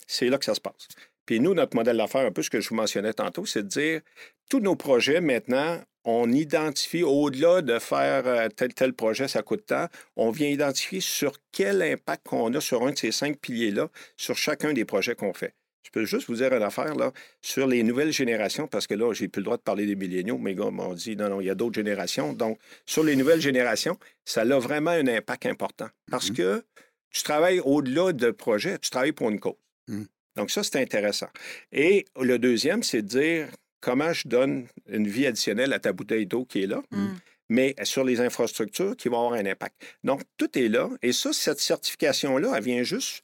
[0.07, 0.89] C'est là que ça se passe.
[1.27, 3.69] Puis nous, notre modèle d'affaires, un peu ce que je vous mentionnais tantôt, c'est de
[3.69, 4.01] dire,
[4.49, 5.79] tous nos projets maintenant,
[6.11, 11.01] on identifie, au-delà de faire euh, tel, tel projet, ça coûte tant, on vient identifier
[11.01, 15.15] sur quel impact qu'on a sur un de ces cinq piliers-là, sur chacun des projets
[15.15, 15.55] qu'on fait.
[15.83, 19.13] Je peux juste vous dire une affaire, là, sur les nouvelles générations, parce que là,
[19.13, 20.39] j'ai plus le droit de parler des milléniaux.
[20.39, 22.33] Mes gars m'ont dit, non, non, il y a d'autres générations.
[22.33, 25.89] Donc, sur les nouvelles générations, ça a vraiment un impact important.
[26.11, 26.37] Parce Mhm.
[26.37, 26.65] que
[27.11, 29.57] tu travailles au-delà de projet, tu travailles pour une cause.
[29.89, 30.07] Mhm.
[30.37, 31.29] Donc, ça, c'est intéressant.
[31.73, 33.49] Et le deuxième, c'est de dire
[33.81, 37.07] comment je donne une vie additionnelle à ta bouteille d'eau qui est là, Mm.
[37.51, 39.75] mais sur les infrastructures qui vont avoir un impact.
[40.05, 40.89] Donc, tout est là.
[41.03, 43.23] Et ça, cette certification-là, elle vient juste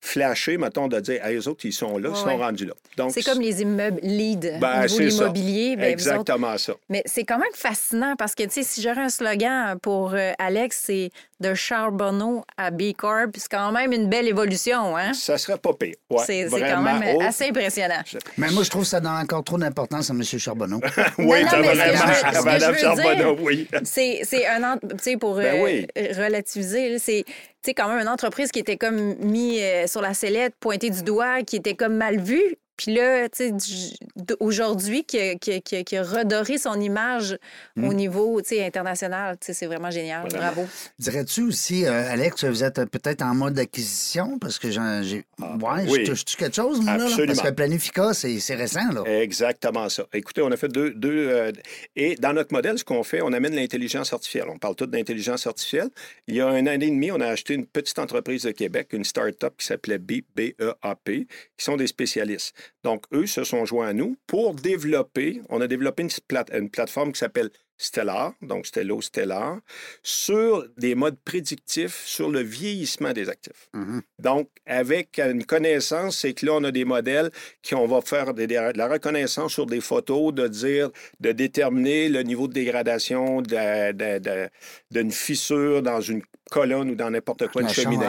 [0.00, 2.36] flasher, mettons, de dire, hey, eux autres, ils sont là, ils Ouais, sont ouais.
[2.36, 2.74] rendus là.
[2.98, 5.76] Donc, C'est comme les immeubles lead Ben, au niveau l'immobilier.
[5.76, 6.74] ben, autres- Exactement ça.
[6.90, 10.32] Mais c'est quand même fascinant parce que, tu sais, si j'aurais un slogan pour euh,
[10.38, 11.10] Alex, c'est
[11.40, 13.30] de Charbonneau à B Corp.
[13.36, 15.12] C'est quand même une belle évolution, hein?
[15.14, 15.94] Ça serait pas pire.
[16.10, 18.02] Ouais, c'est c'est quand même assez impressionnant.
[18.38, 20.22] Mais moi, je trouve que ça donne encore trop d'importance à M.
[20.22, 20.80] Charbonneau.
[21.18, 22.74] oui, non, vraiment.
[22.74, 23.68] Charbonneau, oui.
[23.84, 25.86] C'est c'est un tu sais pour Ben euh, oui.
[26.16, 30.12] relativiser c'est tu sais quand même une entreprise qui était comme mis euh, sur la
[30.12, 32.56] sellette, pointée du doigt, qui était comme mal vue.
[32.76, 36.80] Puis là, tu sais, aujourd'hui, qui, a- qui, a- qui, a- qui a redoré son
[36.80, 37.38] image
[37.76, 37.84] Hmm.
[37.88, 40.28] au niveau tu sais, international, tu sais, c'est vraiment génial.
[40.28, 40.66] Bravo.
[40.98, 44.38] Dirais-tu aussi, euh, Alex, vous êtes euh, peut-être en mode d'acquisition?
[44.38, 45.24] Parce que j'en- j'ai.
[45.40, 46.04] ouais, oui.
[46.06, 47.04] je touche quelque chose, moi, là, là?
[47.06, 47.34] Absolument.
[47.34, 49.02] Parce que Planifica, c'est c'est récent, là.
[49.22, 50.04] Exactement ça.
[50.12, 50.90] Écoutez, on a fait deux.
[50.94, 51.52] deux euh,
[51.96, 54.46] et dans notre modèle, ce qu'on fait, on amène l'intelligence artificielle.
[54.48, 55.88] On parle tout d'intelligence artificielle.
[56.28, 58.88] Il y a un an et demi, on a acheté une petite entreprise de Québec,
[58.92, 62.54] une start-up qui s'appelait B-E-A-P, qui sont des spécialistes.
[62.82, 65.40] Donc, eux se sont joints à nous pour développer.
[65.48, 69.58] On a développé une, plate- une plateforme qui s'appelle Stellar, donc Stello Stellar,
[70.02, 73.68] sur des modes prédictifs sur le vieillissement des actifs.
[73.74, 74.00] Mhm.
[74.20, 77.30] Donc, avec une connaissance, c'est que là, on a des modèles
[77.62, 82.08] qui, on va faire des- de la reconnaissance sur des photos, de dire, de déterminer
[82.08, 86.22] le niveau de dégradation d'une fissure dans une
[86.54, 88.06] colonne ou dans n'importe quoi, une cheminée.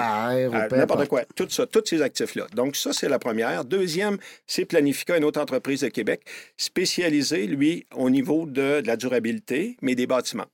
[0.70, 1.08] peu N'importe importe.
[1.08, 1.26] quoi.
[1.36, 2.46] Tout ça, tous ces actifs-là.
[2.54, 3.66] Donc, ça, c'est la première.
[3.66, 6.22] Deuxième, c'est Planifica, une autre entreprise de Québec,
[6.56, 10.46] spécialisée, lui, au niveau de, de la durabilité, mais des bâtiments.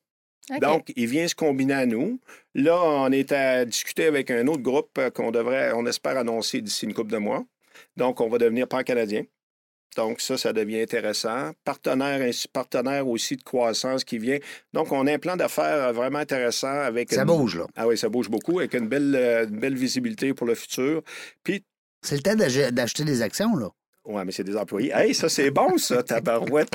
[0.61, 2.19] Donc, il vient se combiner à nous.
[2.55, 6.61] Là, on est à discuter avec un autre groupe euh, qu'on devrait, on espère annoncer
[6.61, 7.43] d'ici une couple de mois.
[7.97, 9.23] Donc, on va devenir pan-canadien.
[9.97, 11.51] Donc, ça, ça devient intéressant.
[11.65, 12.21] Partenaire,
[12.53, 14.37] partenaire aussi de croissance qui vient.
[14.73, 17.11] Donc, on a un plan d'affaires euh, vraiment intéressant avec.
[17.11, 17.65] Ça une- bouge, là.
[17.75, 21.01] Ah oui, ça bouge beaucoup, avec une belle, euh, une belle visibilité pour le futur.
[21.43, 21.63] Puis,
[22.01, 23.67] C'est le temps d'ach- d'acheter des actions, là.
[24.05, 24.91] ouais, mais c'est des employés.
[24.95, 26.69] Hey, ça, c'est bon, ça, tabarouette.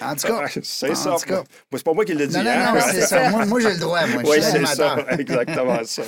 [0.00, 0.46] En tout cas.
[0.62, 1.16] c'est en ça.
[1.20, 1.36] tout cas.
[1.36, 1.44] Moi,
[1.78, 2.36] c'est pas moi qui l'ai dit.
[2.36, 2.74] Non, non, hein?
[2.74, 3.30] non, c'est ça.
[3.30, 4.22] Moi, moi j'ai le droit, moi.
[4.24, 4.96] Je Oui, c'est ça.
[5.18, 6.02] Exactement ça.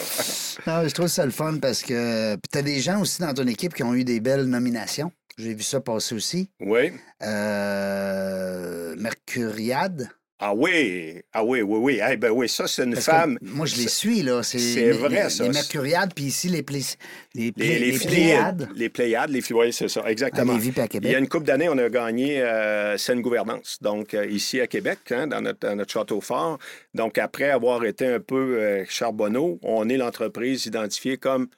[0.66, 3.46] Non, je trouve ça le fun parce que tu as des gens aussi dans ton
[3.46, 5.12] équipe qui ont eu des belles nominations.
[5.38, 6.50] J'ai vu ça passer aussi.
[6.60, 6.90] Oui.
[7.22, 10.08] Euh, Mercuriade.
[10.40, 12.00] Ah oui, ah oui, oui, oui.
[12.12, 13.38] Eh ben oui, ça, c'est une Parce femme.
[13.42, 14.44] Moi, je les suis, là.
[14.44, 15.42] C'est vrai, les, ça.
[15.42, 16.80] Les Mercuriades, puis ici, les, plé...
[17.34, 18.68] les, plé- Les, les, les filles- Pléiades.
[18.76, 20.52] Les Pléiades, les oui, c'est ça, À exactement.
[20.52, 21.18] Lévis puis à Il y a Québec.
[21.18, 25.26] une couple d'années, on a gagné euh, Saine Gouvernance, donc euh, ici à Québec, hein,
[25.26, 26.58] dans, notre, dans notre château fort.
[26.94, 31.48] Donc, après avoir été un peu euh, charbonneau, on est l'entreprise identifiée comme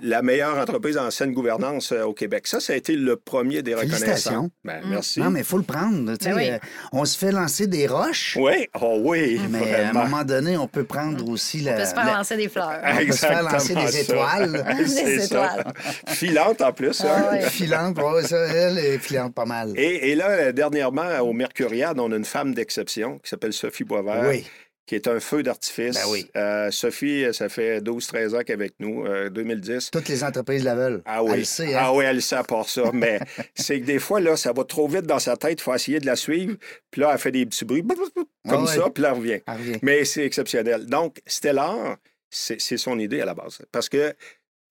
[0.00, 2.46] la meilleure entreprise en saine gouvernance euh, au Québec.
[2.46, 4.00] Ça, ça a été le premier des reconnaissances.
[4.00, 4.50] Félicitations.
[4.64, 4.90] Ben, Mm.
[4.90, 5.20] merci.
[5.20, 6.12] Non, mais il faut le prendre.
[6.22, 6.50] Ben oui.
[6.50, 6.58] euh,
[6.92, 10.66] on se fait lancer des roches, Oui, oh oui, mais à un moment donné, on
[10.68, 11.74] peut prendre aussi la.
[11.74, 12.80] On peut se faire la- lancer des fleurs.
[12.84, 14.00] on peut se faire lancer Exactement des ça.
[14.00, 14.64] étoiles.
[15.04, 15.64] Des étoiles.
[16.08, 17.00] Filante en plus.
[17.02, 17.08] hein.
[17.08, 17.42] Ah ouais.
[17.50, 19.72] Filante, ouais, ça, elle est filante pas mal.
[19.76, 24.24] Et, et là, dernièrement, au Mercuriade, on a une femme d'exception qui s'appelle Sophie Boisvert,
[24.28, 24.44] Oui.
[24.86, 25.94] Qui est un feu d'artifice.
[25.94, 26.30] Ben oui.
[26.36, 29.90] Euh, Sophie, ça fait 12-13 ans qu'elle est avec nous, euh, 2010.
[29.90, 31.02] Toutes les entreprises la veulent.
[31.06, 31.30] Ah oui.
[31.32, 31.78] Elle le sait, hein?
[31.80, 32.90] Ah oui, elle le sait à part ça.
[32.92, 33.18] Mais
[33.54, 35.60] c'est que des fois, là, ça va trop vite dans sa tête.
[35.60, 36.56] Il faut essayer de la suivre.
[36.90, 38.66] Puis là, elle fait des petits bruits comme Ah ouais.
[38.66, 39.40] ça, puis là, elle revient.
[39.46, 39.78] Elle revient.
[39.82, 40.86] Mais c'est exceptionnel.
[40.86, 41.96] Donc, Stellar,
[42.28, 43.58] c'est c'est son idée à la base.
[43.72, 44.12] Parce que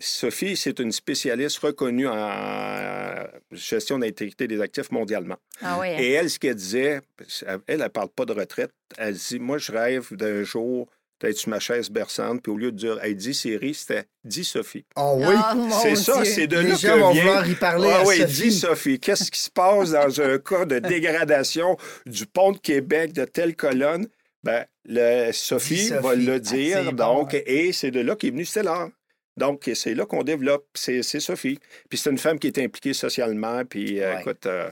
[0.06, 5.38] Sophie, c'est une spécialiste reconnue en euh, gestion d'intégrité des actifs mondialement.
[5.62, 5.88] Ah oui.
[5.98, 7.00] Et elle, ce qu'elle disait,
[7.48, 8.72] elle, elle ne parle pas de retraite.
[8.98, 10.90] Elle dit Moi, je rêve d'un jour
[11.22, 14.44] d'être sur ma chaise berçante, puis au lieu de dire Hey, dis Siri, c'était dis
[14.44, 14.84] Sophie.
[14.98, 15.36] Oh oui.
[15.38, 17.24] Ah, c'est ça, c'est de Les là gens que vont vient...
[17.24, 18.34] vouloir y parler Ah à oui, Sophie.
[18.34, 23.14] dis Sophie, qu'est-ce qui se passe dans un cas de dégradation du pont de Québec
[23.14, 24.08] de telle colonne?
[24.44, 27.40] Ben, le, Sophie, va le dire, donc, hein?
[27.46, 28.90] et c'est de là qu'est venu Stellar.
[29.38, 31.60] Donc, c'est là qu'on développe, c'est c'est Sophie.
[31.90, 34.22] Puis c'est une femme qui est impliquée socialement, puis euh, Ouais.
[34.22, 34.70] écoute, euh,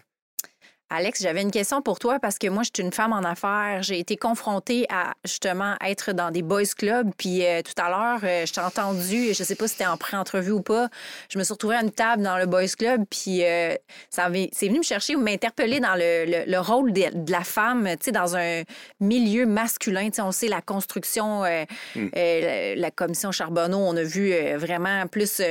[0.94, 3.82] Alex, j'avais une question pour toi parce que moi, je suis une femme en affaires.
[3.82, 7.10] J'ai été confrontée à justement être dans des boys clubs.
[7.18, 9.96] Puis euh, tout à l'heure, euh, je t'ai entendu, je sais pas si c'était en
[9.96, 10.90] pré-entrevue ou pas,
[11.30, 13.06] je me suis retrouvée à une table dans le boys club.
[13.10, 13.74] Puis euh,
[14.10, 17.46] ça c'est venu me chercher ou m'interpeller dans le, le- le rôle de, de la
[17.46, 18.64] femme, tu sais, dans un
[19.00, 20.10] milieu masculin.
[20.10, 21.64] Tu sais, on sait la construction, euh,
[21.96, 25.42] euh, la, la commission Charbonneau, on a vu vraiment plus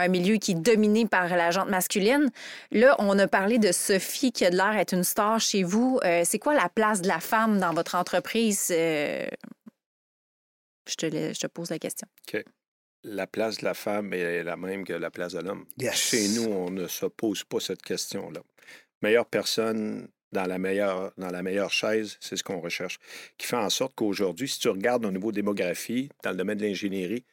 [0.00, 2.30] un milieu qui est dominé par la jante masculine.
[2.72, 5.98] Là, on a parlé de Sophie qui a de l'air d'être une star chez vous.
[6.04, 8.68] Euh, c'est quoi la place de la femme dans votre entreprise?
[8.70, 9.26] Euh,
[10.88, 12.06] Je, te, laisse- je te pose la question.
[13.02, 15.66] La place de la femme est la même que la place de l'homme.
[15.78, 15.94] Yes.
[15.94, 18.40] Chez nous, on ne se pose pas cette question-là.
[19.02, 22.98] Meilleure personne dans la meilleure, dans la meilleure chaise, c'est ce qu'on recherche.
[23.38, 26.64] Qui fait en sorte qu'aujourd'hui, si tu regardes au niveau démographie, dans le domaine de
[26.64, 27.24] l'ingénierie,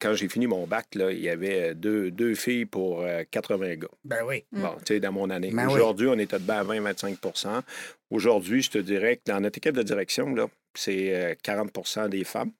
[0.00, 3.74] quand j'ai fini mon bac, là, il y avait deux, deux filles pour euh, 80
[3.76, 3.88] gars.
[4.04, 4.44] Ben oui.
[4.52, 4.62] Mm.
[4.62, 5.50] Bon, tu sais, dans mon année.
[5.52, 5.74] Ben oui.
[5.74, 7.62] Aujourd'hui, on est à 20-25%
[8.10, 12.24] Aujourd'hui, je te dirais que dans notre équipe de direction, là, c'est euh, 40% des
[12.24, 12.52] femmes.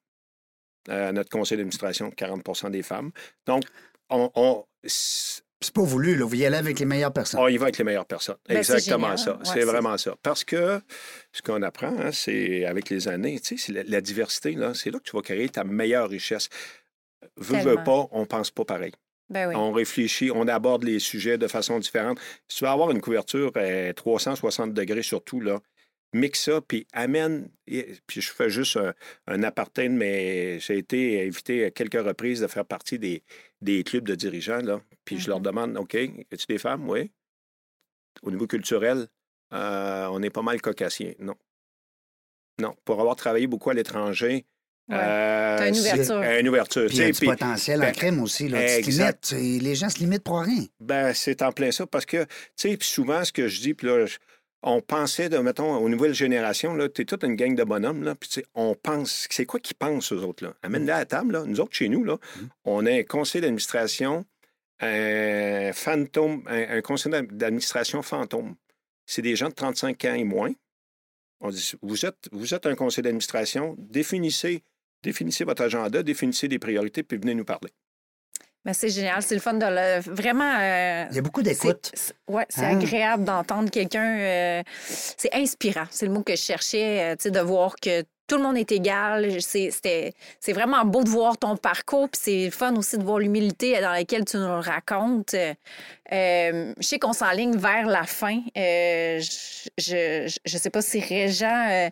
[0.88, 3.10] Euh, notre conseil d'administration, 40% des femmes.
[3.46, 3.64] Donc,
[4.08, 6.24] on, C'est pas voulu, là.
[6.24, 7.38] Vous y allez avec les meilleures personnes.
[7.40, 8.38] on y va avec les meilleures personnes.
[8.48, 9.32] Ben, Exactement ça.
[9.34, 10.16] Ouais, c'est- vraiment ça.
[10.22, 10.80] Parce que
[11.32, 14.72] ce qu'on apprend, hein, c'est avec les années, tu sais, c'est la, la diversité, là,
[14.72, 16.48] c'est là que tu vas créer ta meilleure richesse.
[17.36, 18.92] Veux, pas, on pense pas pareil.
[19.28, 19.54] Ben oui.
[19.56, 22.18] On réfléchit, on aborde les sujets de façon différente.
[22.48, 25.60] Si tu veux avoir une couverture à 360 degrés surtout, là,
[26.12, 27.48] mixe ça, puis amène.
[27.68, 28.92] et- Puis je fais juste un,
[29.28, 33.22] un apartheid, mais j'ai été invité à quelques reprises de faire partie des,
[33.60, 34.80] des clubs de dirigeants, là.
[35.04, 35.44] Puis je leur Mhm.
[35.44, 36.88] demande, OK, es-tu des femmes?
[36.88, 37.12] Oui.
[38.22, 39.06] Au niveau culturel,
[39.52, 41.12] euh, on est pas mal caucasien.
[41.20, 41.36] Non.
[42.60, 42.74] Non.
[42.84, 44.44] Pour avoir travaillé beaucoup à l'étranger,
[44.90, 44.96] Ouais.
[44.98, 46.22] euh, T'as une c'est- ouverture.
[46.40, 46.86] Une ouverture.
[46.86, 48.48] Puis il y a tu du potentiel en ben, crème aussi.
[48.48, 48.76] Là?
[48.82, 48.90] Tu te
[49.34, 49.62] limites.
[49.62, 50.64] Les gens se limitent pour rien.
[50.80, 53.74] Ben, c'est en plein ça parce que, tu sais, puis souvent, ce que je dis,
[53.74, 54.18] puis là, je-
[54.62, 58.14] on pensait, de, mettons, aux nouvelles générations, là, t'es toute une gang de bonhommes, là,
[58.14, 60.54] puis tu sais, on pense, c'est quoi qu'ils pensent, eux autres, là?
[60.62, 61.44] Amène-les à la table, là.
[61.46, 62.18] Nous autres, chez nous, là,
[62.64, 64.26] on a un conseil d'administration,
[64.80, 68.54] un fantôme, un, un conseil d'administration fantôme.
[69.06, 70.52] C'est des gens de 35 ans et moins.
[71.40, 74.62] On dit, vous êtes, vous êtes un conseil d'administration, définissez,
[75.02, 77.70] définissez votre agenda, définissez des priorités, puis venez nous parler.
[78.72, 79.22] C'est génial.
[79.22, 80.00] C'est le fun de le.
[80.14, 80.54] Vraiment.
[80.60, 81.90] euh, Il y a beaucoup d'écoute.
[81.94, 82.76] c'est- c'est- Ouais, c'est Hein?
[82.78, 84.18] agréable d'entendre quelqu'un.
[84.18, 85.86] euh, c'est inspirant.
[85.90, 88.58] C'est le mot que je cherchais, euh, tu sais, de voir que tout le monde
[88.58, 89.40] est égal.
[89.40, 92.10] C'est c'était- c'est vraiment beau de voir ton parcours.
[92.10, 95.34] Puis c'est fun aussi de voir l'humilité dans laquelle tu nous le racontes.
[96.10, 98.40] Je sais qu'on s'enligne vers la fin.
[98.58, 101.90] Euh, je, je, je sais pas si euh, t'avais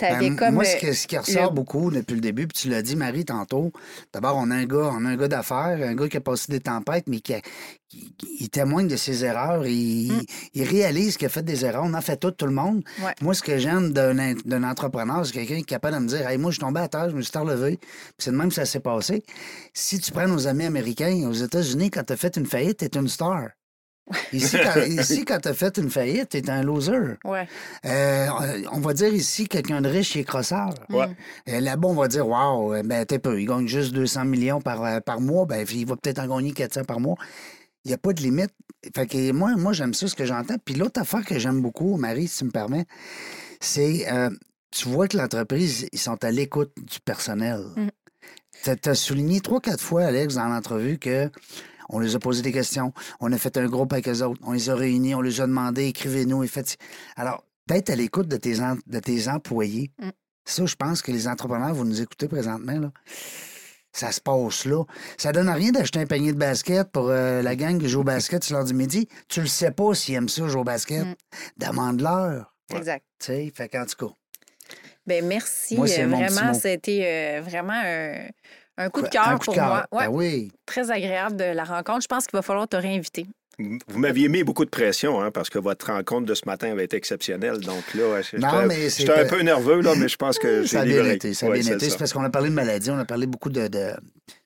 [0.00, 0.54] Ben, comme.
[0.54, 2.96] moi, ce, que- ce qui ressort le- beaucoup depuis le début, puis tu l'as dit,
[2.96, 3.70] Marie, tantôt,
[4.12, 6.50] d'abord, on a un gars, on a un gars d'affaires, un gars qui a passé
[6.50, 7.40] des tempêtes, mais qui, a-
[7.88, 10.22] qui- qui- il témoigne de ses erreurs, il, Mm.
[10.54, 12.82] il réalise qu'il a fait des erreurs, on en fait tout, tout le monde.
[13.04, 13.12] Ouais.
[13.20, 16.36] Moi, ce que j'aime d'un entrepreneur, c'est quelqu'un qui est capable de me dire, hey,
[16.38, 17.88] moi, je suis tombé à terre, je me suis relevé, puis
[18.18, 19.22] c'est de même que ça s'est passé.
[19.72, 22.84] Si tu prends nos amis américains, aux États-Unis, quand tu as fait une faillite, tu
[22.86, 23.50] es une star.
[24.32, 27.16] Ici, quand, ici, quand tu as fait une faillite, tu es un loser.
[27.24, 27.46] Ouais.
[27.86, 28.26] Euh,
[28.72, 30.70] on va dire ici, quelqu'un de riche, il est crosseur.
[30.90, 31.06] Ouais.
[31.48, 34.60] Euh, Là-bas, on va dire, waouh, euh, ben, t'es peu, il gagne juste 200 millions
[34.60, 37.16] par, euh, par mois, ben, il va peut-être en gagner 400 par mois.
[37.84, 38.50] Il n'y a pas de limite.
[38.94, 40.56] Fait que moi, moi j'aime ça, ce que j'entends.
[40.64, 42.86] Puis l'autre affaire que j'aime beaucoup, Marie, si tu me permets,
[43.60, 44.30] c'est, euh,
[44.70, 47.60] tu vois que l'entreprise, ils sont à l'écoute du personnel.
[47.76, 47.90] Mhm.
[48.64, 51.28] Tu as souligné trois, quatre fois, Alex, dans l'entrevue que
[51.88, 54.52] on les a posé des questions, on a fait un groupe avec eux autres, on
[54.52, 56.76] les a réunis, on les a demandé, écrivez-nous et faites.
[57.16, 60.08] Alors, d'être à l'écoute de tes, en- de tes employés, Mm.
[60.44, 62.90] ça, je pense que les entrepreneurs, vous nous écoutez présentement, là.
[63.94, 64.84] Ça se passe là.
[65.18, 68.04] Ça donne rien d'acheter un panier de basket pour euh, la gang qui joue au
[68.04, 69.06] basket sur l'heure du midi.
[69.28, 71.04] Tu le sais pas s'ils aiment ça, jouer au basket.
[71.04, 71.14] Mm.
[71.58, 72.54] Demande-leur.
[72.74, 73.04] Exact.
[73.18, 74.14] Tu sais, fait qu'en tout cas.
[75.06, 75.76] Ben merci.
[75.76, 77.02] Moi, Euh, petit vraiment, c'était
[77.38, 78.28] euh, vraiment un,
[78.82, 79.66] un coup de Un cœur coup pour de cœur.
[79.68, 79.86] moi.
[79.92, 80.52] Ouais, Ben oui.
[80.66, 82.02] Très agréable de la rencontre.
[82.02, 83.26] Je pense qu'il va falloir te réinviter.
[83.58, 86.84] Vous m'aviez mis beaucoup de pression, hein, parce que votre rencontre de ce matin avait
[86.84, 87.58] été exceptionnelle.
[87.60, 91.04] Donc là, j'étais un peu nerveux, là, mais je pense que j'ai Ça a bien
[91.04, 91.34] été.
[91.34, 91.90] Ça a Ouais, bien c'est été.
[91.90, 93.68] C'est parce qu'on a parlé de maladie, on a parlé beaucoup de.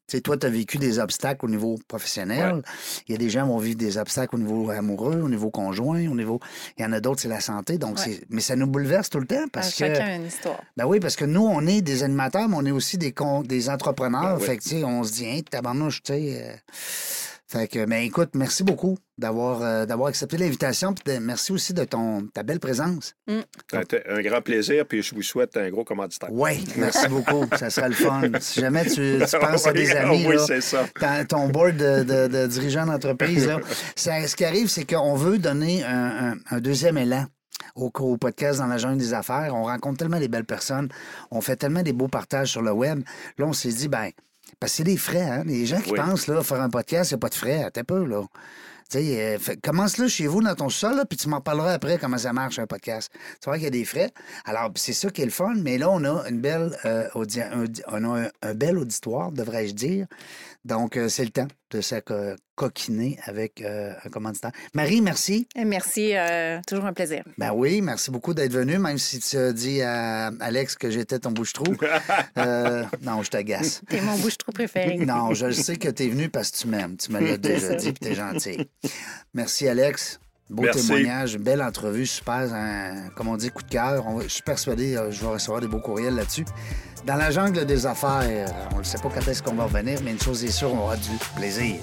[0.09, 2.62] Sais, toi, tu as vécu des obstacles au niveau professionnel.
[3.09, 5.50] Il y a des gens qui vont vivre des obstacles au niveau amoureux, au niveau
[5.50, 6.40] conjoint, au niveau.
[6.78, 7.78] Il y en a d'autres, c'est la santé.
[7.78, 8.02] Donc, Ouais.
[8.04, 8.20] c'est.
[8.30, 9.94] Mais ça nous bouleverse tout le temps parce Euh, que.
[9.94, 10.61] Chacun a une histoire.
[10.76, 13.42] Ben oui, parce que nous, on est des animateurs, mais on est aussi des, con-
[13.42, 14.34] des entrepreneurs.
[14.34, 14.44] Ben oui.
[14.44, 16.42] Fait que, tu sais, on se dit, hein, tabarnouche, tu sais.
[16.42, 16.54] euh,
[17.49, 20.94] Fait que, mais écoute, merci beaucoup d'avoir euh, d'avoir accepté l'invitation.
[21.20, 23.14] Merci aussi de ton ta belle présence.
[23.70, 26.28] Ça a été un grand plaisir, puis je vous souhaite un gros commanditaire.
[26.32, 27.44] Oui, merci beaucoup.
[27.57, 28.22] Ça sera le fun.
[28.40, 30.84] Si jamais tu, tu penses à des Oui, amis, oui, là, ça.
[30.99, 33.49] ton- ton board de, de- de dirigeants d'entreprise,
[33.94, 37.26] ce qui arrive, c'est qu'on veut donner un, un- un deuxième élan.
[37.74, 40.88] Au, au podcast dans la jungle des affaires, on rencontre tellement des belles personnes,
[41.30, 43.03] on fait tellement des beaux partages sur le web.
[43.38, 44.11] Là, on s'est dit, ben,
[44.61, 45.42] parce que c'est des frais, hein?
[45.46, 45.98] Les gens qui Oui.
[45.98, 48.22] pensent, là, faire un podcast, c'est pas de frais, attends un peu, là.
[48.88, 51.72] Tu sais, euh, fait- commence-le chez vous dans ton sol, là, puis tu m'en parleras
[51.72, 53.11] après comment ça marche un podcast.
[53.40, 54.12] Tu vois qu'il y a des frais.
[54.44, 57.40] Alors, c'est ça qui est le fun, mais là, on a une belle euh, audi-
[57.42, 60.07] un, on a un, un bel auditoire, devrais-je dire.
[60.67, 64.51] Donc, euh, c'est le temps de se co- coquiner avec euh, un commanditaire.
[64.75, 65.47] Marie, merci.
[65.57, 67.23] Merci, euh, toujours un plaisir.
[67.39, 71.21] Ben oui, merci beaucoup d'être venu, même si tu as dit à Alex que j'étais
[71.21, 71.77] ton bouche-trou.
[72.39, 73.81] Euh, non, je t'agace.
[73.89, 74.97] T'es mon bouche-trou préféré.
[75.07, 76.97] Non, je le sais que tu es venu parce que tu m'aimes.
[76.97, 78.69] Tu me l'as déjà dit, puis tu es gentil.
[79.33, 80.19] Merci, Alex.
[80.49, 80.86] Beau Merci.
[80.86, 84.05] témoignage, belle entrevue, super, un- comme on dit, coup de cœur.
[84.22, 86.44] Je suis persuadé, euh, je vais recevoir des beaux courriels là-dessus.
[87.05, 88.22] Dans la jungle des affaires,
[88.74, 90.78] on ne sait pas quand est-ce qu'on va revenir, mais une chose est sûre, on
[90.78, 91.76] aura du plaisir.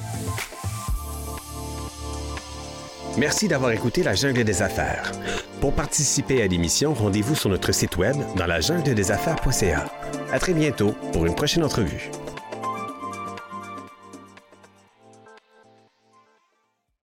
[3.18, 5.12] Merci d'avoir écouté La Jungle des Affaires.
[5.62, 9.86] Pour participer à l'émission, rendez-vous sur notre site web dans la jungle des affaires.ca.
[10.32, 12.10] À très bientôt pour une prochaine entrevue.